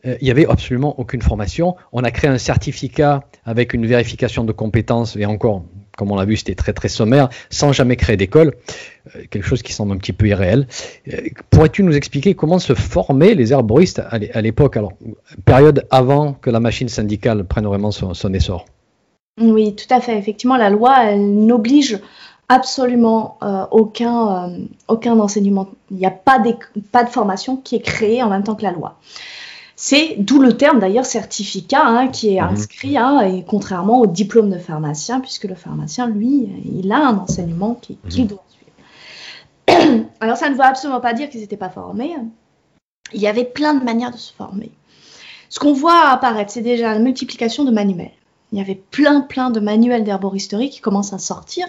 [0.05, 1.75] Euh, il n'y avait absolument aucune formation.
[1.91, 5.63] On a créé un certificat avec une vérification de compétences, et encore,
[5.97, 8.53] comme on l'a vu, c'était très très sommaire, sans jamais créer d'école,
[9.15, 10.67] euh, quelque chose qui semble un petit peu irréel.
[11.49, 14.93] Pourrais-tu nous expliquer comment se formaient les herboristes à l'époque, alors
[15.45, 18.65] période avant que la machine syndicale prenne vraiment son, son essor
[19.39, 20.17] Oui, tout à fait.
[20.17, 21.99] Effectivement, la loi, elle n'oblige
[22.53, 25.67] absolument euh, aucun, euh, aucun enseignement.
[25.89, 26.41] Il n'y a pas,
[26.91, 28.99] pas de formation qui est créée en même temps que la loi.
[29.75, 32.49] C'est d'où le terme d'ailleurs certificat hein, qui est mhm.
[32.49, 36.49] inscrit, hein, et contrairement au diplôme de pharmacien, puisque le pharmacien, lui,
[36.79, 38.27] il a un enseignement qu'il mhm.
[38.27, 40.05] doit suivre.
[40.19, 42.15] Alors ça ne veut absolument pas dire qu'ils n'étaient pas formés.
[43.13, 44.71] Il y avait plein de manières de se former.
[45.49, 48.11] Ce qu'on voit apparaître, c'est déjà la multiplication de manuels.
[48.53, 51.65] Il y avait plein, plein de manuels d'herboristerie qui commencent à sortir.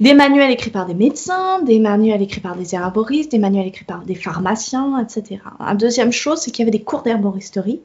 [0.00, 3.84] Des manuels écrits par des médecins, des manuels écrits par des herboristes, des manuels écrits
[3.84, 5.42] par des pharmaciens, etc.
[5.60, 7.82] La deuxième chose, c'est qu'il y avait des cours d'herboristerie,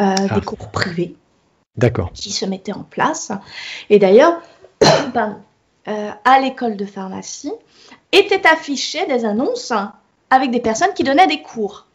[0.00, 0.34] euh, ah.
[0.34, 1.16] des cours privés.
[1.76, 2.12] D'accord.
[2.14, 3.32] Qui se mettaient en place.
[3.90, 4.40] Et d'ailleurs,
[4.84, 7.52] euh, à l'école de pharmacie,
[8.12, 9.72] étaient affichées des annonces
[10.30, 11.85] avec des personnes qui donnaient des cours.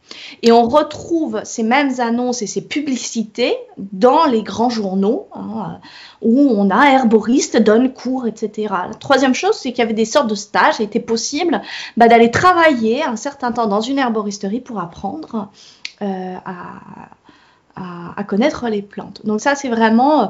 [0.42, 5.78] Et on retrouve ces mêmes annonces et ces publicités dans les grands journaux, hein,
[6.20, 8.74] où on a herboriste, donne cours, etc.
[8.88, 11.60] La troisième chose, c'est qu'il y avait des sortes de stages, il était possible
[11.96, 15.48] bah, d'aller travailler un certain temps dans une herboristerie pour apprendre
[16.02, 16.80] euh, à,
[18.16, 19.24] à, connaître les plantes.
[19.24, 20.22] Donc ça, c'est vraiment...
[20.22, 20.26] Euh,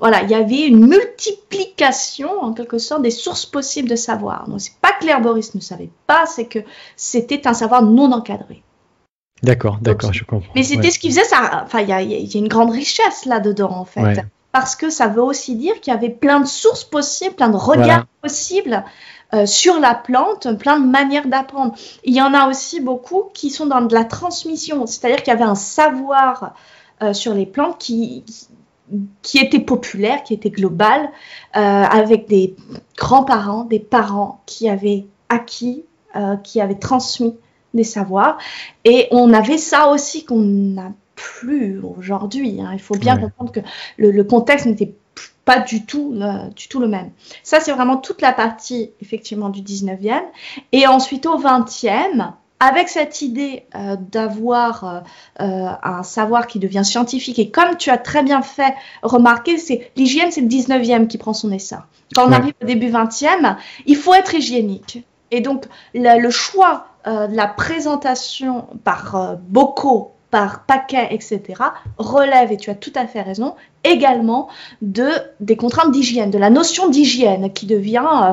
[0.00, 4.48] voilà, il y avait une multiplication en quelque sorte des sources possibles de savoir.
[4.48, 6.60] Donc c'est pas que l'herboriste ne savait pas, c'est que
[6.96, 8.62] c'était un savoir non encadré.
[9.42, 10.52] D'accord, d'accord, je comprends.
[10.54, 11.62] Mais c'était ce qui faisait ça.
[11.64, 14.24] Enfin, il y a, une grande richesse là-dedans, en fait.
[14.52, 17.56] Parce que ça veut aussi dire qu'il y avait plein de sources possibles, plein de
[17.56, 18.84] regards possibles
[19.32, 21.74] euh, sur la plante, plein de manières d'apprendre.
[22.02, 25.36] Il y en a aussi beaucoup qui sont dans de la transmission, c'est-à-dire qu'il y
[25.36, 26.54] avait un savoir
[27.00, 28.24] euh, sur les plantes qui,
[29.22, 31.10] qui, était populaire, qui était global,
[31.56, 32.56] euh, avec des
[32.98, 35.84] grands-parents, des parents qui avaient acquis,
[36.42, 37.36] qui avaient transmis
[37.74, 38.38] des savoirs.
[38.84, 42.60] Et on avait ça aussi qu'on n'a plus aujourd'hui.
[42.60, 42.70] Hein.
[42.72, 43.60] Il faut bien comprendre que
[43.98, 44.94] le, contexte n'était
[45.44, 46.18] pas du tout,
[46.56, 47.10] du tout le même.
[47.42, 50.22] Ça, c'est vraiment toute la partie, effectivement, du 19e.
[50.72, 55.02] Et ensuite, au 20e, avec cette idée euh, d'avoir
[55.38, 60.30] un savoir qui devient scientifique, et comme tu as très bien fait remarquer, c'est l'hygiène,
[60.30, 61.80] c'est le 19e qui prend son essor.
[62.14, 63.56] Quand on arrive au début 20e,
[63.86, 65.04] il faut être hygiénique.
[65.30, 65.64] Et donc,
[65.94, 71.40] le choix de la présentation par bocaux par paquet, etc.,
[71.98, 74.48] relève, et tu as tout à fait raison, également
[74.80, 75.08] de,
[75.40, 78.32] des contraintes d'hygiène, de la notion d'hygiène qui devient euh,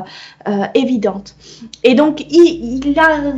[0.52, 1.36] euh, évidente.
[1.84, 3.34] Et donc, il, a,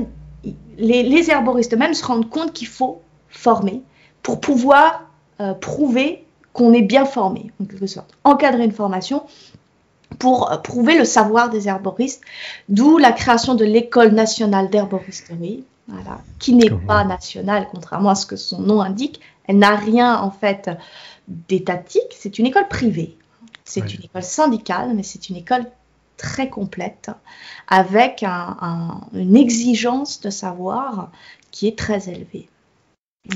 [0.78, 3.82] les, les, herboristes eux-mêmes se rendent compte qu'il faut former
[4.24, 5.04] pour pouvoir
[5.40, 8.10] euh, prouver qu'on est bien formé, en quelque sorte.
[8.24, 9.24] Encadrer une formation
[10.18, 12.22] pour prouver le savoir des herboristes,
[12.68, 15.64] d'où la création de l'école nationale d'herboristerie,
[16.40, 19.20] qui n'est pas nationale, contrairement à ce que son nom indique.
[19.48, 20.70] Elle n'a rien en fait
[21.28, 23.18] d'étatique, c'est une école privée.
[23.66, 25.66] C'est une école syndicale, mais c'est une école
[26.18, 27.12] très complète,
[27.68, 31.12] avec une exigence de savoir
[31.52, 32.50] qui est très élevée.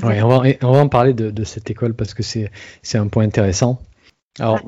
[0.02, 2.50] on, va, en parler de, cette école parce que c'est
[2.94, 3.80] un point intéressant.
[4.40, 4.60] Alors,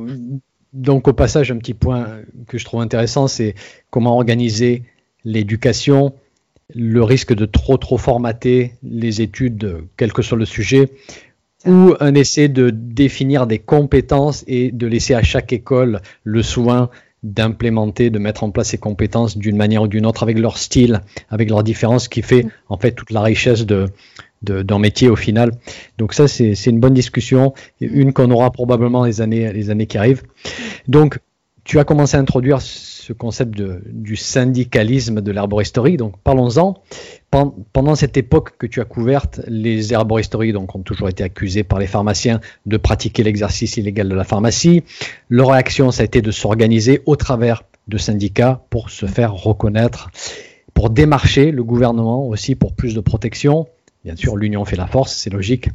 [0.77, 3.55] donc au passage, un petit point que je trouve intéressant, c'est
[3.91, 4.83] comment organiser
[5.25, 6.13] l'éducation
[6.75, 10.91] le risque de trop trop formater les études, quel que soit le sujet,
[11.65, 16.91] ou un essai de définir des compétences et de laisser à chaque école le soin
[17.23, 21.01] d'implémenter, de mettre en place ces compétences d'une manière ou d'une autre, avec leur style,
[21.31, 23.87] avec leur différence, qui fait en fait toute la richesse de,
[24.43, 25.53] d'un métier au final.
[25.99, 29.99] Donc ça, c'est, une bonne discussion, une qu'on aura probablement les années, les années qui
[29.99, 30.23] arrivent.
[30.89, 31.19] Donc,
[31.65, 35.97] tu as commencé à introduire ce concept du syndicalisme de l'herboristerie.
[35.97, 36.75] Donc parlons-en.
[37.73, 41.79] Pendant cette époque que tu as couverte, les herboristeries donc, ont toujours été accusées par
[41.79, 44.85] les pharmaciens de pratiquer l'exercice illégal de la pharmacie.
[45.29, 50.11] Leur réaction, ça a été de s'organiser au travers de syndicats pour se faire reconnaître,
[50.73, 53.67] pour démarcher le gouvernement aussi pour plus de protection.
[54.07, 55.69] Bien sûr, l'union fait la force, c'est logique.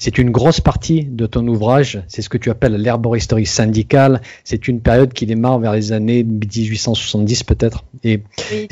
[0.00, 4.22] C'est une grosse partie de ton ouvrage, c'est ce que tu appelles l'herboristerie syndicale.
[4.42, 7.84] C'est une période qui démarre vers les années 1870 peut-être.
[8.02, 8.22] Et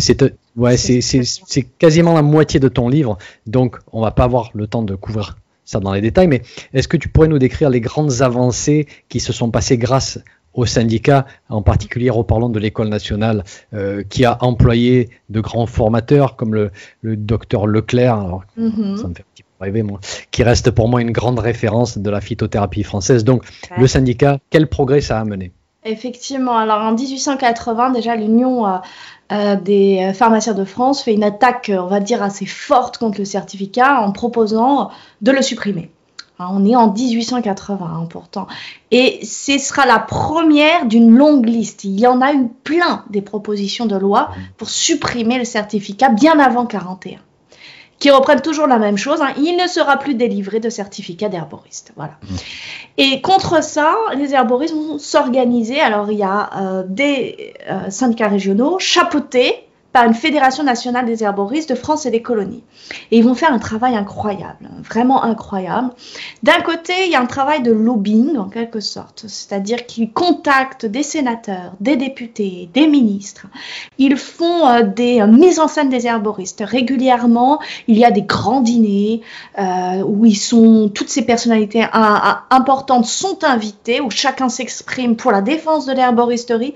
[0.01, 0.21] c'est
[0.57, 4.83] ouais, c'est quasiment la moitié de ton livre, donc on va pas avoir le temps
[4.83, 6.43] de couvrir ça dans les détails, mais
[6.73, 10.19] est-ce que tu pourrais nous décrire les grandes avancées qui se sont passées grâce
[10.55, 13.45] au syndicat, en particulier en parlant de l'école nationale,
[13.75, 16.71] euh, qui a employé de grands formateurs comme le,
[17.03, 20.01] docteur Leclerc, alors, ça me fait un petit peu rêver, moi,
[20.31, 23.25] qui reste pour moi une grande référence de la phytothérapie française.
[23.25, 23.45] Donc,
[23.77, 25.53] le syndicat, quel progrès ça a amené
[25.87, 28.79] Effectivement, alors en 1880, déjà l'Union euh,
[29.33, 33.27] euh, des pharmaciens de France fait une attaque, on va dire, assez forte contre le
[33.27, 34.91] certificat en proposant
[35.21, 35.91] de le supprimer.
[36.39, 38.47] Hein, on est en 1880 pourtant.
[38.91, 41.85] Et ce sera la première d'une longue liste.
[41.85, 46.39] Il y en a eu plein des propositions de loi pour supprimer le certificat bien
[46.39, 47.19] avant 41
[48.01, 49.21] qui reprennent toujours la même chose.
[49.23, 49.33] Hein.
[49.39, 51.93] Il ne sera plus délivré de certificat d'herboriste.
[51.97, 52.15] Voilà.
[52.23, 52.35] Mmh.
[52.99, 55.81] Et contre ça, les herboristes vont s'organiser.
[55.81, 61.23] Alors, il y a euh, des euh, syndicats régionaux chapeautés par une fédération nationale des
[61.23, 62.65] herboristes de France et des colonies.
[63.13, 65.91] Et ils vont faire un travail incroyable, vraiment incroyable.
[66.43, 70.85] D'un côté, il y a un travail de lobbying en quelque sorte, c'est-à-dire qu'ils contactent
[70.85, 73.47] des sénateurs, des députés, des ministres.
[73.99, 77.61] Ils font euh, des euh, mises en scène des herboristes régulièrement.
[77.87, 79.21] Il y a des grands dîners
[79.61, 81.87] euh, où ils sont toutes ces personnalités
[82.51, 86.75] importantes sont invitées, où chacun s'exprime pour la défense de l'herboristerie.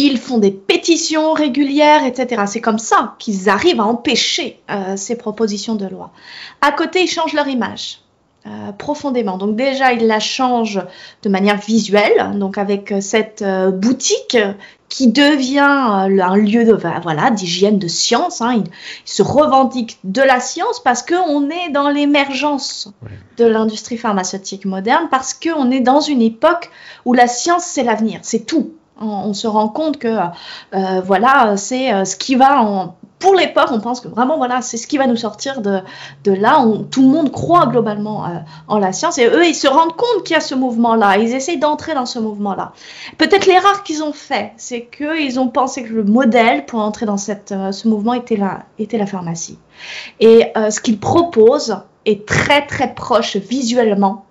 [0.00, 2.44] Ils font des pétitions régulières, etc.
[2.46, 6.12] C'est comme ça qu'ils arrivent à empêcher euh, ces propositions de loi.
[6.60, 8.00] À côté, ils changent leur image.
[8.46, 9.36] Euh, profondément.
[9.36, 10.80] Donc déjà, ils la changent
[11.22, 13.44] de manière visuelle, donc avec euh, cette
[13.74, 14.38] boutique
[14.88, 18.40] qui devient un lieu de voilà d'hygiène de science.
[18.40, 18.62] Hein.
[18.64, 18.70] Ils,
[19.04, 22.92] se revendiquent de la science parce qu'on est dans l'émergence
[23.36, 26.70] de l'industrie pharmaceutique moderne, parce qu'on est dans une époque
[27.04, 28.72] où la science c'est l'avenir, c'est tout.
[29.00, 33.68] On, se rend compte que euh, voilà, c'est euh, ce qui va en, pour l'époque,
[33.70, 35.82] on pense que vraiment, voilà, c'est ce qui va nous sortir de,
[36.26, 36.64] là.
[36.90, 40.24] tout le monde croit globalement euh, en la science et eux, ils se rendent compte
[40.24, 41.18] qu'il y a ce mouvement-là.
[41.18, 42.72] Ils essayent d'entrer dans ce mouvement-là.
[43.18, 47.18] Peut-être l'erreur qu'ils ont fait, c'est qu'ils ont pensé que le modèle pour entrer dans
[47.18, 49.58] cette, ce mouvement était la, était la pharmacie.
[50.20, 54.24] Et ce qu'ils proposent est très très proche visuellement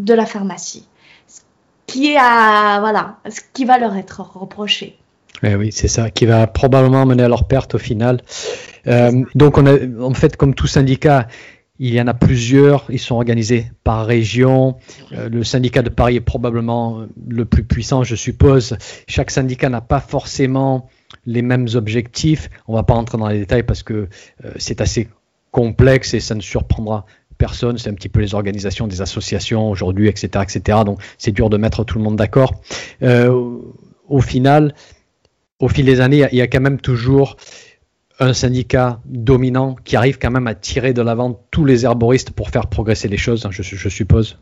[0.00, 0.86] de la pharmacie
[1.90, 4.96] qui est à, voilà, ce qui va leur être reproché.
[5.42, 8.20] Eh oui, c'est ça, qui va probablement mener à leur perte au final.
[8.86, 11.26] Euh, donc, on a, en fait, comme tout syndicat,
[11.80, 14.76] il y en a plusieurs, ils sont organisés par région.
[15.12, 18.76] Euh, le syndicat de Paris est probablement le plus puissant, je suppose.
[19.08, 20.88] Chaque syndicat n'a pas forcément
[21.26, 22.50] les mêmes objectifs.
[22.68, 24.08] On va pas rentrer dans les détails parce que
[24.44, 25.08] euh, c'est assez
[25.50, 27.06] complexe et ça ne surprendra
[27.40, 27.78] personne.
[27.78, 30.78] C'est un petit peu les organisations des associations aujourd'hui, etc., etc.
[30.86, 32.52] Donc c'est dur de mettre tout le monde d'accord.
[33.02, 33.58] Euh,
[34.08, 34.74] au final,
[35.58, 37.36] au fil des années, il y a quand même toujours
[38.20, 42.50] un syndicat dominant qui arrive quand même à tirer de l'avant tous les herboristes pour
[42.50, 44.38] faire progresser les choses, je, je suppose.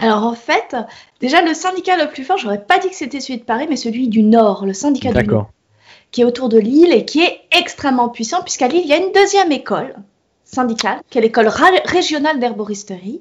[0.00, 0.76] Alors en fait,
[1.20, 3.76] déjà le syndicat le plus fort, j'aurais pas dit que c'était celui de Paris, mais
[3.76, 5.50] celui du Nord, le syndicat du Nord,
[6.12, 8.98] qui est autour de Lille et qui est extrêmement puissant, puisqu'à Lille, il y a
[8.98, 9.96] une deuxième école
[10.52, 11.48] syndicale, qui est l'école
[11.84, 13.20] régionale d'herboristerie,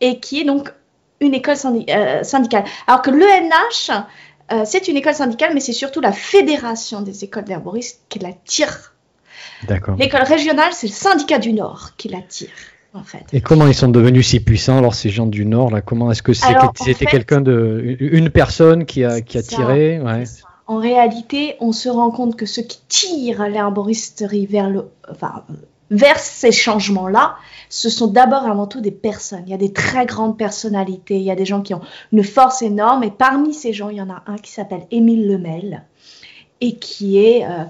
[0.00, 0.72] et qui est donc
[1.20, 2.64] une école euh, syndicale.
[2.86, 3.90] Alors que l'ENH,
[4.52, 8.32] euh, c'est une école syndicale, mais c'est surtout la fédération des écoles d'herboristes qui la
[8.44, 8.94] tire.
[9.68, 9.96] D'accord.
[9.98, 12.48] L'école régionale, c'est le syndicat du Nord qui la tire.
[13.32, 15.80] Et comment ils sont devenus si puissants alors ces gens du Nord là?
[15.80, 20.00] Comment est-ce que c'était quelqu'un de une personne qui a qui a tiré?
[20.66, 25.44] En réalité, on se rend compte que ceux qui tirent l'herboristerie vers le enfin,
[25.90, 27.36] vers ces changements-là,
[27.68, 29.42] ce sont d'abord avant tout des personnes.
[29.46, 31.82] Il y a des très grandes personnalités, il y a des gens qui ont
[32.12, 35.26] une force énorme, et parmi ces gens, il y en a un qui s'appelle Émile
[35.26, 35.84] Lemel,
[36.60, 37.64] et qui est euh,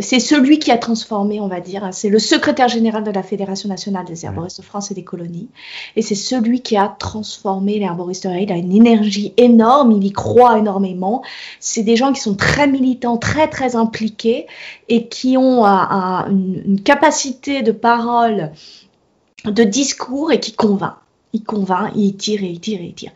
[0.00, 3.68] c'est celui qui a transformé, on va dire, c'est le secrétaire général de la Fédération
[3.68, 5.48] nationale des herboristes de France et des colonies,
[5.94, 8.44] et c'est celui qui a transformé l'herboristerie.
[8.44, 11.22] Il a une énergie énorme, il y croit énormément.
[11.60, 14.46] C'est des gens qui sont très militants, très très impliqués,
[14.88, 18.52] et qui ont une, capacité de parole,
[19.44, 20.94] de discours, et qui convainc.
[21.34, 23.12] Il convainc, il tire et il tire et il tire.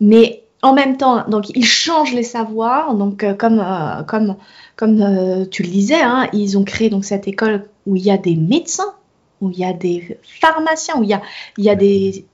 [0.00, 4.36] Mais en même temps, donc ils changent les savoirs, donc euh, comme euh, comme
[4.76, 8.10] comme euh, tu le disais, hein, ils ont créé donc cette école où il y
[8.10, 8.94] a des médecins,
[9.40, 11.22] où il y a des pharmaciens, où il y a
[11.58, 12.26] il y a des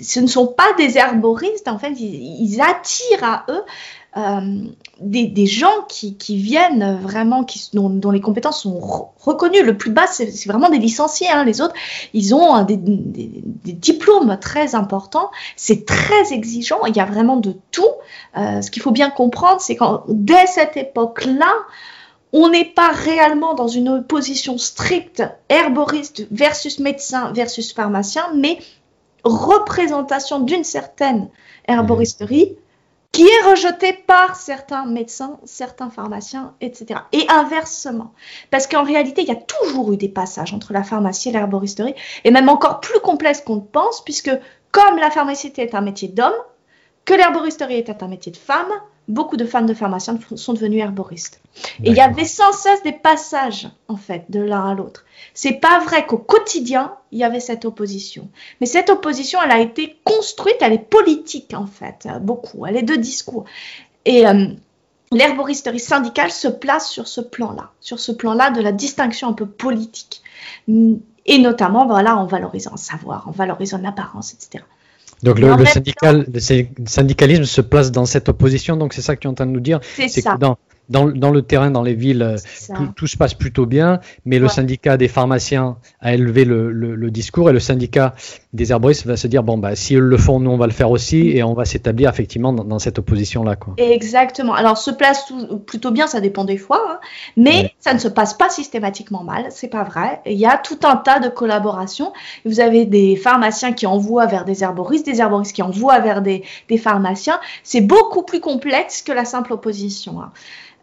[0.00, 3.62] ce ne sont pas des herboristes en fait, ils attirent à eux
[4.16, 4.40] euh,
[5.00, 8.78] des, gens qui, viennent vraiment, qui, dont, les compétences sont
[9.18, 9.62] reconnues.
[9.62, 11.28] Le plus bas, c'est vraiment des licenciés.
[11.30, 11.44] Hein.
[11.44, 11.74] Les autres,
[12.12, 15.30] ils ont des, diplômes très importants.
[15.56, 16.84] C'est très exigeant.
[16.86, 17.88] Il y a vraiment de tout.
[18.36, 21.52] Euh, ce qu'il faut bien comprendre, c'est qu'en dès cette époque-là,
[22.34, 28.58] on n'est pas réellement dans une opposition stricte herboriste versus médecin versus pharmacien, mais
[29.24, 31.28] représentation d'une certaine
[31.66, 32.56] herboristerie
[33.12, 37.00] qui est rejeté par certains médecins, certains pharmaciens, etc.
[37.12, 38.14] Et inversement.
[38.50, 41.94] Parce qu'en réalité, il y a toujours eu des passages entre la pharmacie et l'herboristerie,
[42.24, 44.30] et même encore plus complexes qu'on ne pense, puisque
[44.70, 46.32] comme la pharmacie est un métier d'homme,
[47.04, 48.72] que l'herboristerie était un métier de femme,
[49.08, 51.40] beaucoup de femmes de pharmaciens sont devenues herboristes.
[51.82, 55.04] Et il y avait sans cesse des passages, en fait, de l'un à l'autre.
[55.34, 58.28] C'est pas vrai qu'au quotidien, il y avait cette opposition.
[58.60, 62.66] Mais cette opposition, elle a été construite, elle est politique, en fait, beaucoup.
[62.66, 63.44] Elle est de discours.
[64.04, 64.46] Et euh,
[65.10, 69.46] l'herboristerie syndicale se place sur ce plan-là, sur ce plan-là de la distinction un peu
[69.46, 70.22] politique.
[70.68, 74.64] Et notamment, voilà, en valorisant le savoir, en valorisant l'apparence, etc.
[75.22, 76.40] Donc le, le, syndical, le,
[76.86, 79.52] syndicalisme se place dans cette opposition, donc c'est ça que tu es en train de
[79.52, 79.80] nous dire.
[79.82, 80.34] C'est ça.
[80.34, 80.58] Que dans,
[80.92, 82.36] dans, dans, le terrain, dans les villes, euh,
[82.76, 86.94] tout, tout, se passe plutôt bien, mais le syndicat des pharmaciens a élevé le, le,
[86.94, 88.14] le, discours et le syndicat
[88.52, 90.72] des herboristes va se dire bon bah si eux le font, nous on va le
[90.72, 93.74] faire aussi et on va s'établir effectivement dans, dans cette opposition là quoi.
[93.78, 94.54] Exactement.
[94.54, 97.00] Alors se place tout, plutôt bien, ça dépend des fois, hein,
[97.36, 100.20] mais ça ne se passe pas systématiquement mal, c'est pas vrai.
[100.26, 102.12] Il y a tout un tas de collaborations.
[102.44, 106.44] Vous avez des pharmaciens qui envoient vers des herboristes, des herboristes qui envoient vers des,
[106.68, 107.40] des pharmaciens.
[107.62, 110.20] C'est beaucoup plus complexe que la simple opposition.
[110.20, 110.32] Hein.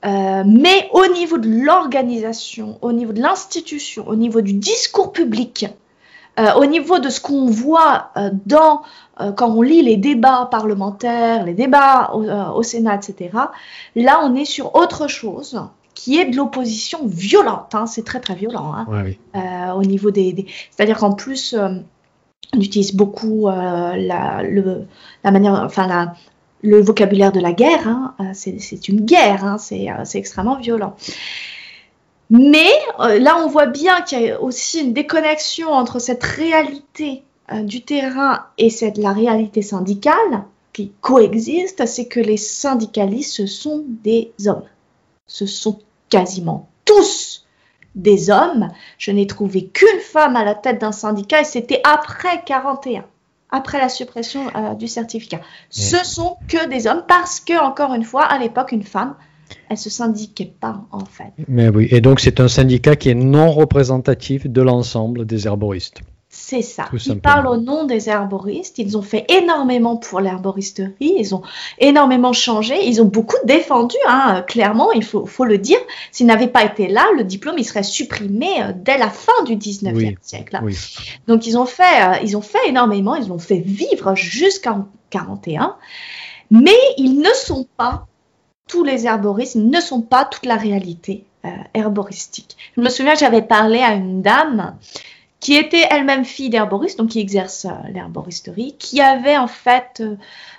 [0.05, 5.65] Euh, mais au niveau de l'organisation, au niveau de l'institution, au niveau du discours public,
[6.39, 8.81] euh, au niveau de ce qu'on voit euh, dans
[9.35, 13.31] quand on lit les débats parlementaires, les débats au, Sénat, etc.
[13.93, 15.61] Là, on est sur autre chose
[15.93, 17.75] qui est de l'opposition violente.
[17.75, 18.73] Hein, c'est très très violent.
[18.73, 24.85] Hein, au niveau des, c'est-à-dire qu'en plus on utilise beaucoup la, le,
[25.25, 26.13] la manière, enfin la,
[26.61, 30.95] le vocabulaire de la guerre, hein, euh, c'est une guerre, hein, euh, c'est extrêmement violent.
[32.29, 37.23] Mais euh, là, on voit bien qu'il y a aussi une déconnexion entre cette réalité
[37.63, 43.85] du terrain et cette, la réalité syndicale qui coexiste, c'est que les syndicalistes, ce sont
[43.87, 44.65] des hommes.
[45.25, 45.79] Ce sont
[46.09, 47.47] quasiment tous
[47.95, 48.69] des hommes.
[48.99, 53.03] Je n'ai trouvé qu'une femme à la tête d'un syndicat et c'était après 41
[53.51, 55.41] après la suppression euh, du certificat.
[55.69, 59.15] Ce sont que des hommes parce que, encore une fois, à l'époque, une femme,
[59.69, 61.31] elle se syndiquait pas, en fait.
[61.47, 66.01] Mais oui, et donc c'est un syndicat qui est non représentatif de l'ensemble des herboristes.
[66.49, 66.89] C'est ça.
[67.05, 68.79] Ils parlent au nom des herboristes.
[68.79, 70.93] Ils ont fait énormément pour l'herboristerie.
[70.99, 71.43] Ils ont
[71.77, 72.87] énormément changé.
[72.87, 75.77] Ils ont beaucoup défendu, hein, clairement, il faut, faut le dire.
[76.11, 79.57] S'ils n'avaient pas été là, le diplôme, il serait supprimé euh, dès la fin du
[79.57, 80.55] 19e siècle.
[80.55, 80.65] Hein.
[81.27, 83.13] Donc, ils ont, fait, euh, ils ont fait énormément.
[83.13, 85.75] Ils ont fait vivre jusqu'en 41.
[86.49, 88.07] Mais ils ne sont pas
[88.67, 92.57] tous les herboristes, ils ne sont pas toute la réalité euh, herboristique.
[92.75, 94.75] Je me souviens, j'avais parlé à une dame
[95.39, 100.15] qui était elle-même fille d'herboriste, donc qui exerce euh, l'herboristerie, qui avait en fait, euh,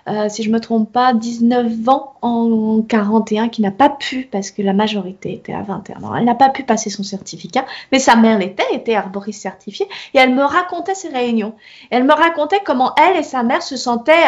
[0.09, 4.51] euh, si je me trompe pas, 19 ans en 41, qui n'a pas pu, parce
[4.51, 7.99] que la majorité était à 21 ans, elle n'a pas pu passer son certificat, mais
[7.99, 11.55] sa mère l'était, était herboriste certifiée, et elle me racontait ses réunions.
[11.91, 14.25] Elle me racontait comment elle et sa mère se sentaient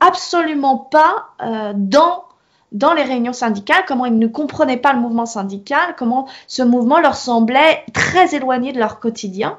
[0.00, 1.28] absolument pas
[1.74, 2.24] dans
[2.70, 7.00] dans les réunions syndicales, comment ils ne comprenaient pas le mouvement syndical, comment ce mouvement
[7.00, 9.58] leur semblait très éloigné de leur quotidien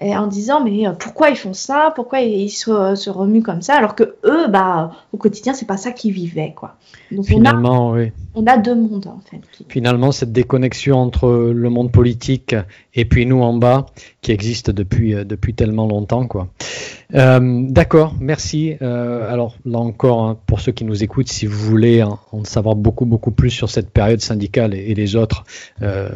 [0.00, 3.94] en disant mais euh, pourquoi ils font ça, pourquoi ils se, remuent comme ça, alors
[3.94, 6.76] que eux, bah, au quotidien, c'est pas ça qu'ils vivaient, quoi.
[7.10, 8.12] Donc Finalement, oui.
[8.34, 9.40] On a deux mondes en fait.
[9.68, 12.54] Finalement, cette déconnexion entre le monde politique
[12.94, 13.86] et puis nous en bas,
[14.20, 16.48] qui existe depuis euh, depuis tellement longtemps, quoi.
[17.14, 18.74] Euh, d'accord, merci.
[18.82, 22.74] Euh, alors là encore, hein, pour ceux qui nous écoutent, si vous voulez en, savoir
[22.74, 25.44] beaucoup beaucoup plus sur cette période syndicale et, les autres,
[25.82, 26.08] euh,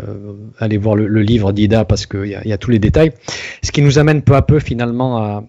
[0.58, 3.12] allez voir le, livre d'Ida parce qu'il y, y, a tous les détails.
[3.62, 5.44] Ce qui nous amène peu à peu finalement à,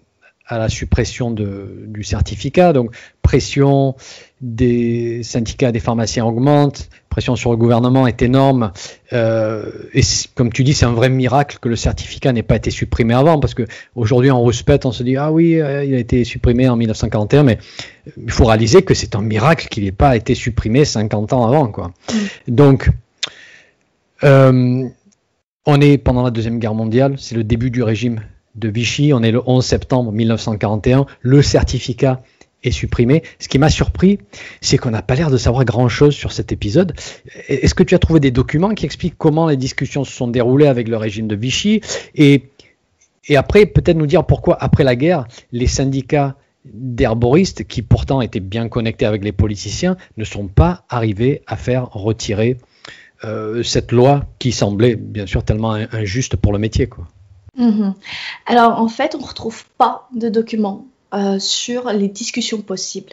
[0.46, 2.72] à la suppression de, du certificat.
[2.72, 3.94] Donc pression
[4.40, 8.72] des syndicats des pharmaciens augmente, pression sur le gouvernement est énorme.
[9.12, 10.02] Euh, et
[10.34, 13.38] comme tu dis, c'est un vrai miracle que le certificat n'ait pas été supprimé avant,
[13.38, 16.68] parce que aujourd'hui on respecte, on se dit ah oui, euh, il a été supprimé
[16.68, 17.58] en 1941, mais
[18.16, 21.68] il faut réaliser que c'est un miracle qu'il n'ait pas été supprimé 50 ans avant,
[21.68, 21.92] quoi.
[22.12, 22.16] Mm.
[22.48, 22.90] Donc
[24.24, 24.88] euh,
[25.66, 28.20] on est pendant la deuxième guerre mondiale, c'est le début du régime
[28.54, 32.20] de Vichy, on est le 11 septembre 1941, le certificat
[32.62, 33.22] est supprimé.
[33.38, 34.18] Ce qui m'a surpris,
[34.60, 36.94] c'est qu'on n'a pas l'air de savoir grand-chose sur cet épisode.
[37.48, 40.66] Est-ce que tu as trouvé des documents qui expliquent comment les discussions se sont déroulées
[40.66, 41.80] avec le régime de Vichy
[42.14, 42.50] et,
[43.36, 48.68] après, peut-être nous dire pourquoi, après la guerre, les syndicats d'herboristes, qui pourtant étaient bien
[48.68, 52.58] connectés avec les politiciens, ne sont pas arrivés à faire retirer
[53.24, 56.88] euh, cette loi qui semblait bien sûr tellement injuste pour le métier.
[56.88, 57.06] Quoi.
[57.56, 57.94] Mhm.
[58.46, 63.12] Alors en fait, on ne retrouve pas de documents euh, sur les discussions possibles.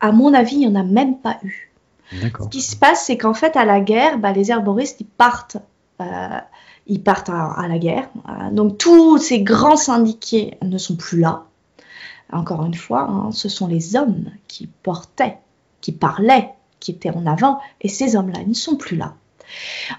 [0.00, 1.72] À mon avis, il n'y en a même pas eu.
[2.12, 5.58] Ce qui se passe, c'est qu'en fait, à la guerre, bah, les herboristes, ils partent,
[6.00, 6.38] euh,
[6.86, 8.08] ils partent à, la guerre.
[8.52, 11.44] Donc, tous ces grands syndiqués ne sont plus là.
[12.32, 15.36] Encore une fois, hein, ce sont les hommes qui portaient,
[15.82, 16.50] qui parlaient,
[16.80, 19.14] qui étaient en avant, et ces hommes-là, ils ne sont plus là.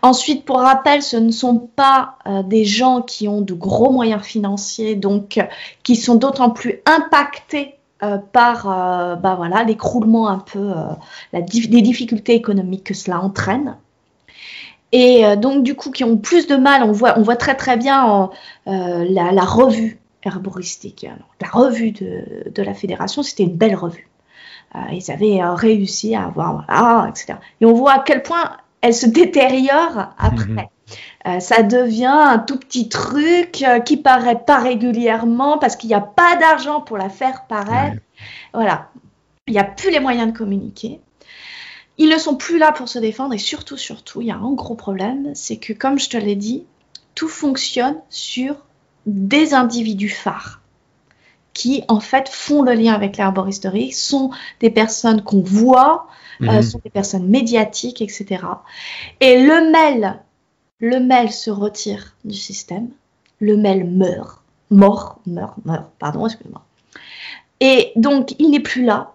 [0.02, 4.22] Ensuite, pour rappel, ce ne sont pas euh, des gens qui ont de gros moyens
[4.22, 5.44] financiers, donc euh,
[5.84, 8.66] qui sont d'autant plus impactés euh, par
[9.18, 10.72] bah voilà l'écroulement un peu
[11.34, 13.76] la, des difficultés économiques que cela entraîne.
[14.92, 17.78] Et donc du coup qui ont plus de mal, on voit, on voit très très
[17.78, 18.30] bien
[18.66, 21.06] la, revue herboristique,
[21.42, 24.10] la revue de, la fédération, c'était une belle revue.
[24.92, 27.36] ils avaient réussi à avoir, etc.
[27.62, 30.46] Et on voit à quel point elle se détériore après.
[30.46, 30.68] Mhm.
[31.28, 35.96] Euh, ça devient un tout petit truc euh, qui paraît pas régulièrement parce qu'il n'y
[35.96, 38.02] a pas d'argent pour la faire paraître.
[38.54, 38.90] Voilà,
[39.48, 41.02] il n'y a plus les moyens de communiquer.
[41.98, 44.54] Ils ne sont plus là pour se défendre et surtout, surtout, il y a un
[44.54, 46.66] gros problème, c'est que comme je te l'ai dit,
[47.14, 48.56] tout fonctionne sur
[49.06, 50.62] des individus phares
[51.54, 56.08] qui en fait font le lien avec l'herboristerie, sont des personnes qu'on voit,
[56.42, 56.62] euh, mhm.
[56.62, 58.44] sont des personnes médiatiques, etc.
[59.20, 60.20] Et le mail,
[60.80, 62.90] le mail se retire du système,
[63.40, 66.64] le mail meurt, mort, meurt, meurt, pardon, excuse-moi.
[67.60, 69.14] Et donc, il n'est plus là.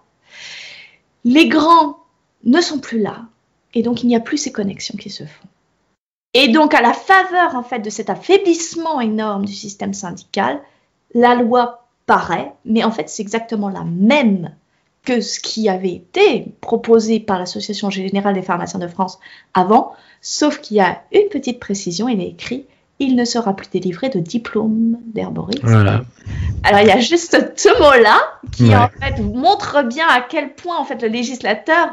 [1.23, 1.97] Les grands
[2.43, 3.25] ne sont plus là.
[3.73, 5.47] Et donc, il n'y a plus ces connexions qui se font.
[6.33, 10.61] Et donc, à la faveur, en fait, de cet affaiblissement énorme du système syndical,
[11.13, 14.53] la loi paraît, mais en fait, c'est exactement la même
[15.05, 19.19] que ce qui avait été proposé par l'Association générale des pharmaciens de France
[19.53, 22.65] avant, sauf qu'il y a une petite précision, il est écrit
[22.99, 25.63] il ne sera plus délivré de diplôme d'herboriste.
[25.63, 26.03] Voilà.
[26.63, 28.19] Alors il y a juste ce mot-là
[28.51, 31.89] qui en fait montre bien à quel point en fait le législateur,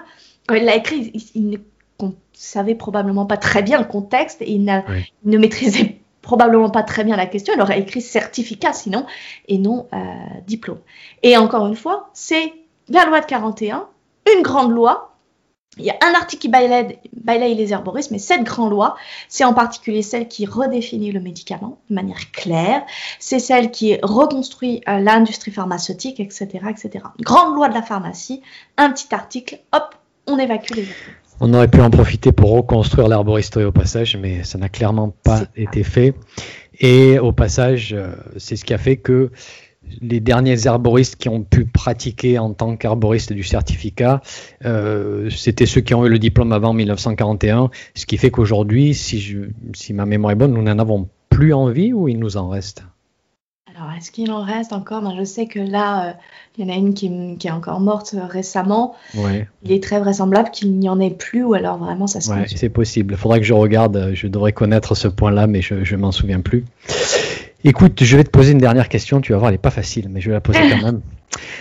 [0.47, 1.57] quand il l'a écrit, il, ne
[2.33, 7.17] savait probablement pas très bien le contexte et il, ne maîtrisait probablement pas très bien
[7.17, 7.53] la question.
[7.57, 9.07] Il aurait écrit certificat sinon
[9.49, 9.97] et non euh,
[10.47, 10.79] diplôme.
[11.25, 12.53] Et encore une fois, c'est
[12.89, 13.87] la loi de 41,
[14.35, 15.16] une grande loi
[15.78, 18.97] Il y a un article qui balaye, les herboristes, mais cette grande loi,
[19.28, 22.83] c'est en particulier celle qui redéfinit le médicament de manière claire,
[23.18, 27.05] c'est celle qui reconstruit euh, l'industrie pharmaceutique, etc., etc.
[27.20, 28.43] Grande loi de la pharmacie,
[28.76, 29.95] un petit article, hop,
[30.26, 31.22] on évacue les herboristes.
[31.41, 35.43] On aurait pu en profiter pour reconstruire l'herboristerie au passage, mais ça n'a clairement pas
[35.57, 36.14] été fait.
[36.78, 39.30] Et au passage, euh, c'est ce qui a fait que
[40.01, 44.22] les derniers herboristes qui ont pu pratiquer en tant qu'herboriste du certificat,
[44.64, 49.37] euh, c'était ceux qui ont eu le diplôme avant 1941, ce qui fait qu'aujourd'hui, si,
[49.74, 52.85] si ma mémoire est bonne, nous n'en avons plus envie ou il nous en reste?
[53.74, 55.01] Alors, est-ce qu'il en reste encore?
[55.01, 56.12] Ben, Je sais que là, euh,
[56.59, 57.07] il y en a une qui,
[57.43, 58.95] est encore morte euh, récemment.
[59.14, 62.45] Il est très vraisemblable qu'il n'y en ait plus, ou alors vraiment ça se ouais,
[62.55, 63.14] C'est possible.
[63.14, 64.11] Il faudra que je regarde.
[64.12, 66.64] Je devrais connaître ce point-là, mais je ne m'en souviens plus.
[67.65, 69.21] Écoute, je vais te poser une dernière question.
[69.21, 71.01] Tu vas voir, elle n'est pas facile, mais je vais la poser quand même.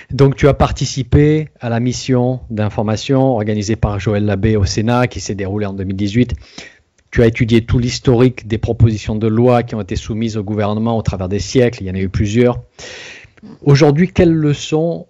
[0.09, 5.19] Donc, tu as participé à la mission d'information organisée par Joël Labbé au Sénat, qui
[5.19, 6.33] s'est déroulée en 2018.
[7.11, 10.97] Tu as étudié tout l'historique des propositions de loi qui ont été soumises au gouvernement
[10.97, 11.83] au travers des siècles.
[11.83, 12.63] Il y en a eu plusieurs.
[13.61, 15.07] Aujourd'hui, quelles leçons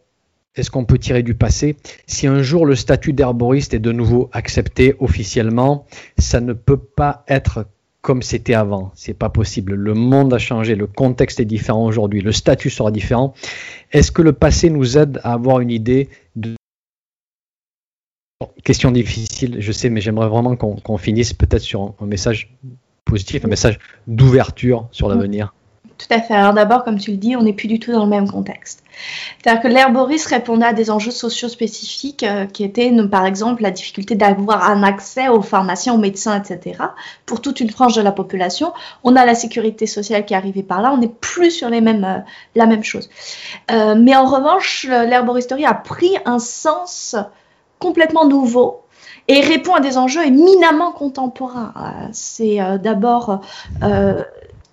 [0.55, 1.77] est-ce qu'on peut tirer du passé
[2.07, 5.85] Si un jour le statut d'herboriste est de nouveau accepté officiellement,
[6.17, 7.65] ça ne peut pas être
[8.01, 8.91] comme c'était avant.
[8.95, 9.73] C'est pas possible.
[9.73, 13.33] Le monde a changé, le contexte est différent aujourd'hui, le statut sera différent.
[13.91, 16.55] Est-ce que le passé nous aide à avoir une idée de
[18.63, 22.55] Question difficile, je sais, mais j'aimerais vraiment qu'on finisse peut-être sur un, message
[23.05, 23.77] positif, un message
[24.07, 25.53] d'ouverture sur l'avenir.
[26.01, 26.33] Tout à fait.
[26.33, 28.83] Alors d'abord, comme tu le dis, on n'est plus du tout dans le même contexte.
[29.37, 33.69] C'est-à-dire que l'herboriste répondait à des enjeux sociaux spécifiques euh, qui étaient, par exemple, la
[33.69, 36.79] difficulté d'avoir un accès aux pharmaciens, aux médecins, etc.
[37.27, 38.73] Pour toute une frange de la population.
[39.03, 40.91] On a la sécurité sociale qui est arrivée par là.
[40.91, 42.19] On n'est plus sur les mêmes, euh,
[42.55, 43.07] la même chose.
[43.69, 47.15] Euh, mais en revanche, l'herboristerie a pris un sens
[47.77, 48.81] complètement nouveau
[49.27, 51.73] et répond à des enjeux éminemment contemporains.
[52.11, 53.41] C'est d'abord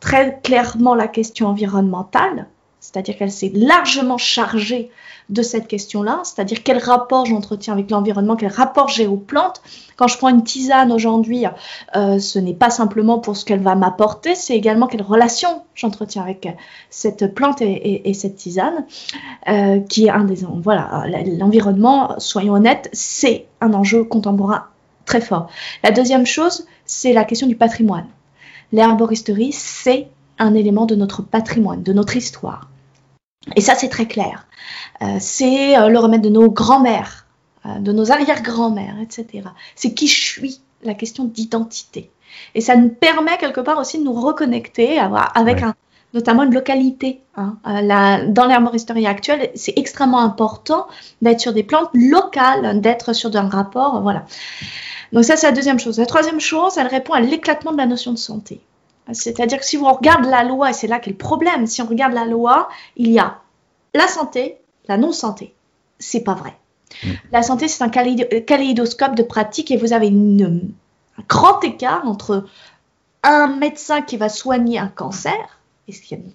[0.00, 2.46] très clairement la question environnementale,
[2.80, 4.90] c'est-à-dire qu'elle s'est largement chargée
[5.28, 9.60] de cette question-là, c'est-à-dire quel rapport j'entretiens avec l'environnement, quel rapport j'ai aux plantes.
[9.96, 11.44] Quand je prends une tisane aujourd'hui,
[11.96, 16.22] euh, ce n'est pas simplement pour ce qu'elle va m'apporter, c'est également quelle relation j'entretiens
[16.22, 16.48] avec
[16.88, 18.86] cette plante et, cette tisane,
[19.48, 20.46] euh, qui est un des...
[20.62, 21.04] Voilà,
[21.38, 24.64] l'environnement, soyons honnêtes, c'est un enjeu contemporain
[25.04, 25.48] très fort.
[25.82, 28.06] La deuxième chose, c'est la question du patrimoine
[28.72, 30.08] l'herboristerie, c'est
[30.38, 32.68] un élément de notre patrimoine, de notre histoire.
[33.56, 34.46] Et ça, c'est très clair.
[35.02, 37.26] Euh, c'est euh, le remède de nos grands-mères,
[37.66, 39.48] euh, de nos arrière-grands-mères, etc.
[39.74, 42.10] C'est qui je suis, la question d'identité.
[42.54, 45.62] Et ça nous permet quelque part aussi de nous reconnecter avec
[46.14, 47.20] notamment une localité.
[47.36, 47.56] Hein.
[47.62, 50.86] dans l'herboristerie actuelle, c'est extrêmement important
[51.22, 54.24] d'être sur des plantes locales, d'être sur un rapport, voilà.
[55.12, 55.98] Donc ça, c'est la deuxième chose.
[55.98, 58.60] La troisième chose, elle répond à l'éclatement de la notion de santé.
[59.12, 61.86] C'est-à-dire que si on regarde la loi, et c'est là qu'est le problème, si on
[61.86, 63.38] regarde la loi, il y a
[63.94, 65.54] la santé, la non-santé.
[65.98, 66.54] C'est pas vrai.
[67.02, 67.08] Mm.
[67.32, 72.44] La santé, c'est un kaléidoscope de pratiques et vous avez un grand écart entre
[73.22, 75.57] un médecin qui va soigner un cancer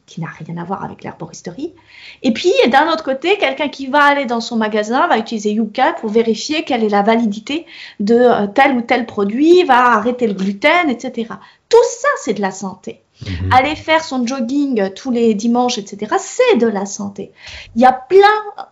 [0.06, 1.74] qui n'a rien à voir avec l'herboristerie.
[2.22, 5.94] Et puis, d'un autre côté, quelqu'un qui va aller dans son magasin va utiliser Yuka
[5.94, 7.66] pour vérifier quelle est la validité
[8.00, 11.34] de euh, tel ou tel produit, va arrêter le gluten, etc.
[11.70, 13.02] Tout ça, c'est de la santé.
[13.22, 13.54] Mhm.
[13.54, 17.32] Aller faire son jogging tous les dimanches, etc., c'est de la santé.
[17.76, 18.18] Il y a plein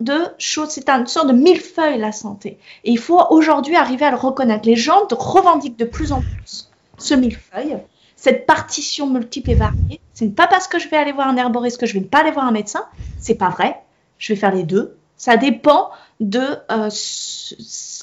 [0.00, 2.58] de choses, c'est une sorte de millefeuille, la santé.
[2.84, 4.68] Et il faut aujourd'hui arriver à le reconnaître.
[4.68, 7.78] Les gens revendiquent de plus en plus ce millefeuille
[8.22, 10.00] cette partition multiple et variée.
[10.14, 12.20] Ce n'est pas parce que je vais aller voir un herboriste que je vais pas
[12.20, 12.84] aller voir un médecin.
[13.18, 13.80] C'est pas vrai.
[14.18, 14.96] Je vais faire les deux.
[15.16, 16.88] Ça dépend de euh,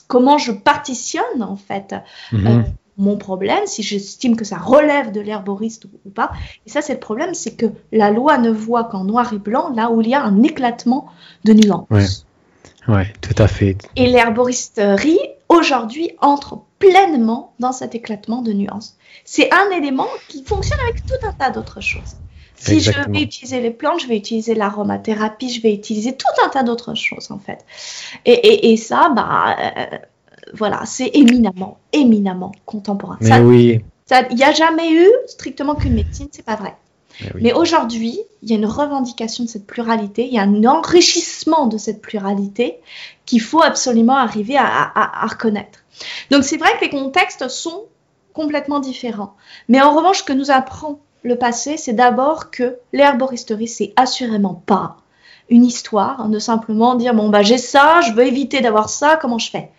[0.09, 1.95] comment je partitionne en fait
[2.33, 2.47] mhm.
[2.47, 2.61] euh,
[2.97, 6.31] mon problème, si j'estime que ça relève de l'herboriste ou, pas.
[6.65, 9.71] Et ça, c'est le problème, c'est que la loi ne voit qu'en noir et blanc,
[9.73, 11.07] là où il y a un éclatement
[11.45, 11.87] de nuances.
[11.91, 13.77] Oui, ouais, tout à fait.
[13.95, 20.79] Et l'herboristerie, aujourd'hui, entre pleinement dans cet éclatement de nuances c'est un élément qui fonctionne
[20.79, 22.15] avec tout un tas d'autres choses.
[22.55, 26.49] Si je vais utiliser les plantes, je vais utiliser l'aromathérapie, je vais utiliser tout un
[26.49, 27.63] tas d'autres choses en fait.
[28.25, 29.97] Et, ça, bah, euh,
[30.53, 33.17] voilà, c'est éminemment, éminemment contemporain.
[33.21, 33.81] Mais oui.
[34.31, 36.75] Il n'y a jamais eu strictement qu'une médecine, c'est pas vrai.
[37.35, 41.67] Mais, aujourd'hui, il y a une revendication de cette pluralité, il y a un enrichissement
[41.67, 42.77] de cette pluralité
[43.27, 45.79] qu'il faut absolument arriver à reconnaître.
[46.31, 47.85] Donc c'est vrai que les contextes sont
[48.33, 49.35] complètement différent.
[49.67, 54.53] Mais en revanche, ce que nous apprend le passé, c'est d'abord que l'herboristerie, c'est assurément
[54.65, 54.97] pas
[55.49, 59.39] une histoire de simplement dire bon bah j'ai ça, je veux éviter d'avoir ça, comment
[59.39, 59.71] je fais?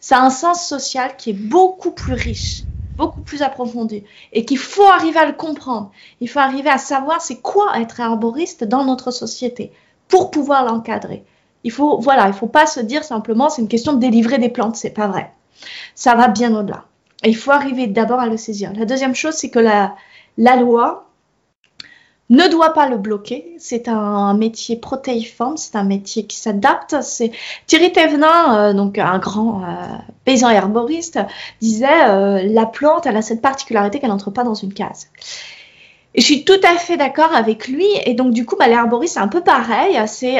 [0.00, 2.62] Ça a un sens social qui est beaucoup plus riche,
[2.96, 5.90] beaucoup plus approfondi, et qu'il faut arriver à le comprendre.
[6.20, 9.72] Il faut arriver à savoir c'est quoi être arboriste dans notre société
[10.08, 11.24] pour pouvoir l'encadrer.
[11.64, 14.48] Il faut, voilà, il faut pas se dire simplement c'est une question de délivrer des
[14.48, 15.32] plantes, c'est pas vrai.
[15.94, 16.84] Ça va bien au-delà.
[17.24, 18.72] il faut arriver d'abord à le saisir.
[18.76, 19.96] La deuxième chose, c'est que la,
[20.56, 21.08] loi,
[22.30, 23.56] ne doit pas le bloquer.
[23.58, 26.96] C'est un métier protéiforme, c'est un métier qui s'adapte.
[27.02, 27.32] C'est
[27.66, 29.66] Thierry Thévenin, euh, donc un grand euh,
[30.24, 31.18] paysan herboriste,
[31.60, 35.08] disait euh, la plante, elle a cette particularité qu'elle n'entre pas dans une case.
[36.14, 37.86] Et je suis tout à fait d'accord avec lui.
[38.04, 39.98] Et donc du coup, bah, l'herboriste c'est un peu pareil.
[40.06, 40.36] C'est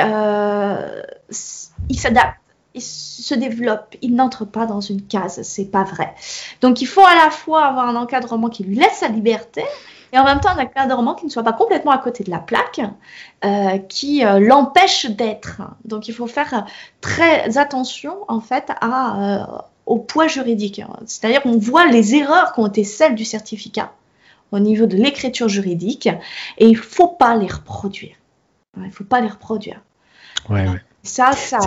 [1.89, 2.37] il s'adapte.
[2.79, 6.15] Il se développe, il n'entre pas dans une case, c'est pas vrai.
[6.61, 9.65] Donc il faut à la fois avoir un encadrement qui lui laisse sa liberté,
[10.13, 12.39] et en même temps un encadrement qui ne soit pas complètement à côté de la
[12.39, 12.81] plaque,
[13.45, 15.63] euh, qui euh, l'empêche d'être.
[15.85, 16.67] Donc il faut faire
[17.01, 20.81] très attention en fait à, euh, au poids juridique.
[21.07, 23.93] C'est-à-dire qu'on voit les erreurs qui ont été celles du certificat
[24.53, 26.07] au niveau de l'écriture juridique
[26.59, 28.15] et il ne faut pas les reproduire.
[28.77, 29.81] Il ne faut pas les reproduire.
[30.49, 30.81] Ouais, ouais.
[31.03, 31.59] Ça, ça,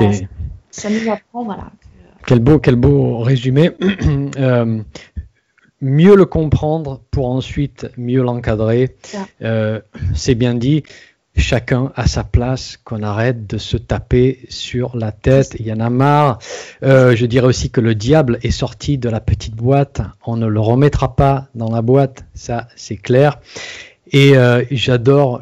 [0.71, 1.71] ça nous apprend, voilà.
[2.25, 3.71] Quel beau, quel beau résumé.
[5.81, 8.95] mieux le comprendre pour ensuite mieux l'encadrer.
[9.41, 9.81] Euh,
[10.13, 10.83] c'est bien dit,
[11.35, 15.55] chacun à sa place, qu'on arrête de se taper sur la tête.
[15.59, 16.39] Il y en a marre.
[16.83, 20.01] Euh, je dirais aussi que le diable est sorti de la petite boîte.
[20.25, 23.39] On ne le remettra pas dans la boîte, ça c'est clair.
[24.11, 25.41] Et euh, j'adore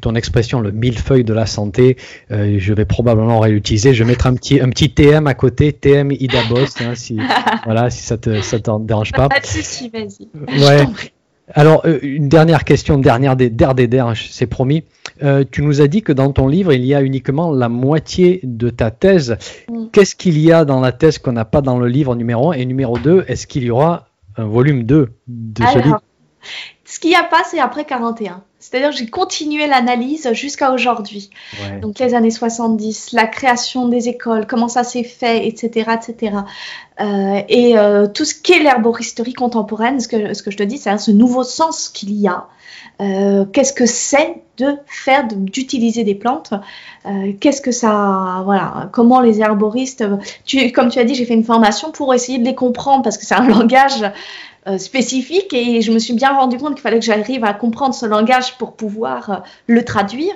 [0.00, 1.96] ton expression, le millefeuille de la santé.
[2.30, 3.94] Euh, je vais probablement réutiliser.
[3.94, 7.18] Je vais mettre un petit, un petit TM à côté, TM Ida Boss, hein, si,
[7.64, 9.28] voilà, si ça te, ça te dérange pas.
[9.28, 10.28] Pas de souci, vas-y.
[10.62, 10.86] Ouais.
[11.52, 14.84] Alors, euh, une dernière question, dernière des der des der, c'est promis.
[15.22, 18.40] Euh, tu nous as dit que dans ton livre, il y a uniquement la moitié
[18.44, 19.36] de ta thèse.
[19.68, 19.86] Mm.
[19.92, 22.54] Qu'est-ce qu'il y a dans la thèse qu'on n'a pas dans le livre numéro 1
[22.54, 26.00] et numéro 2 Est-ce qu'il y aura un volume 2 de ce livre
[26.90, 28.42] ce qu'il n'y a pas, c'est après 41.
[28.58, 31.30] C'est-à-dire j'ai continué l'analyse jusqu'à aujourd'hui.
[31.80, 35.92] Donc les années 70, la création des écoles, comment ça s'est fait, etc.
[35.94, 36.38] etc.
[37.00, 40.78] Euh, et euh, tout ce qu'est l'herboristerie contemporaine, ce que, ce que je te dis,
[40.78, 42.48] c'est ce nouveau sens qu'il y a.
[43.00, 46.52] Euh, qu'est-ce que c'est de faire, d'utiliser des plantes?
[47.40, 50.04] Qu'est-ce que ça, voilà, comment les herboristes,
[50.44, 53.16] tu, comme tu as dit, j'ai fait une formation pour essayer de les comprendre parce
[53.16, 54.04] que c'est un langage
[54.66, 57.94] euh, spécifique et je me suis bien rendu compte qu'il fallait que j'arrive à comprendre
[57.94, 59.36] ce langage pour pouvoir euh,
[59.66, 60.34] le traduire.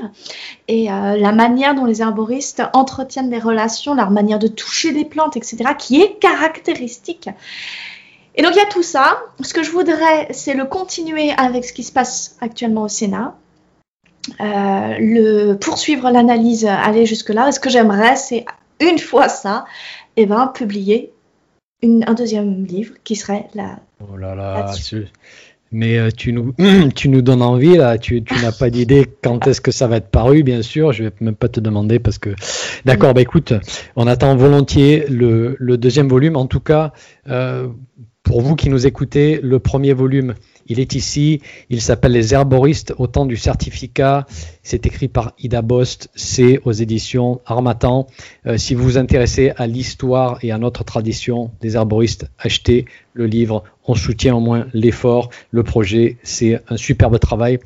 [0.66, 5.04] Et euh, la manière dont les herboristes entretiennent des relations, leur manière de toucher des
[5.04, 7.28] plantes, etc., qui est caractéristique.
[8.34, 9.18] Et donc il y a tout ça.
[9.42, 13.36] Ce que je voudrais, c'est le continuer avec ce qui se passe actuellement au Sénat.
[14.40, 17.48] le poursuivre l'analyse, aller jusque là.
[17.48, 18.46] Et ce que j'aimerais, c'est
[18.80, 19.66] une fois ça,
[20.16, 21.12] eh ben, publier
[21.82, 23.80] un deuxième livre qui serait la.
[24.12, 24.72] Oh là là,
[25.74, 26.54] mais euh, tu, nous,
[26.94, 29.96] tu nous donnes envie là, tu, tu n'as pas d'idée quand est-ce que ça va
[29.96, 32.30] être paru, bien sûr, je vais même pas te demander parce que.
[32.84, 33.52] D'accord, bah écoute,
[33.96, 36.36] on attend volontiers le, le deuxième volume.
[36.36, 36.92] En tout cas,
[37.28, 37.68] euh,
[38.22, 40.34] pour vous qui nous écoutez, le premier volume
[40.66, 44.26] il est ici, il s'appelle Les herboristes au temps du certificat.
[44.62, 48.06] C'est écrit par Ida Bost, c'est aux éditions Armatan.
[48.46, 53.26] Euh, si vous vous intéressez à l'histoire et à notre tradition des herboristes, achetez le
[53.26, 53.64] livre.
[53.86, 56.18] On soutient au moins l'effort, le projet.
[56.22, 57.58] C'est un superbe travail.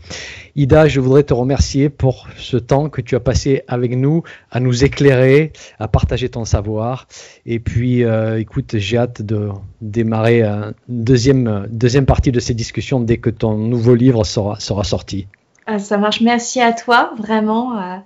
[0.54, 4.60] Ida, je voudrais te remercier pour ce temps que tu as passé avec nous, à
[4.60, 7.08] nous éclairer, à partager ton savoir.
[7.46, 9.48] Et puis, euh, écoute, j'ai hâte de
[9.80, 15.26] démarrer une deuxième, deuxième partie de ces discussions dès que ton nouveau livre sera, sorti.
[15.66, 16.20] Ah, ça marche.
[16.20, 17.78] Merci à toi, vraiment.
[17.78, 17.96] Euh,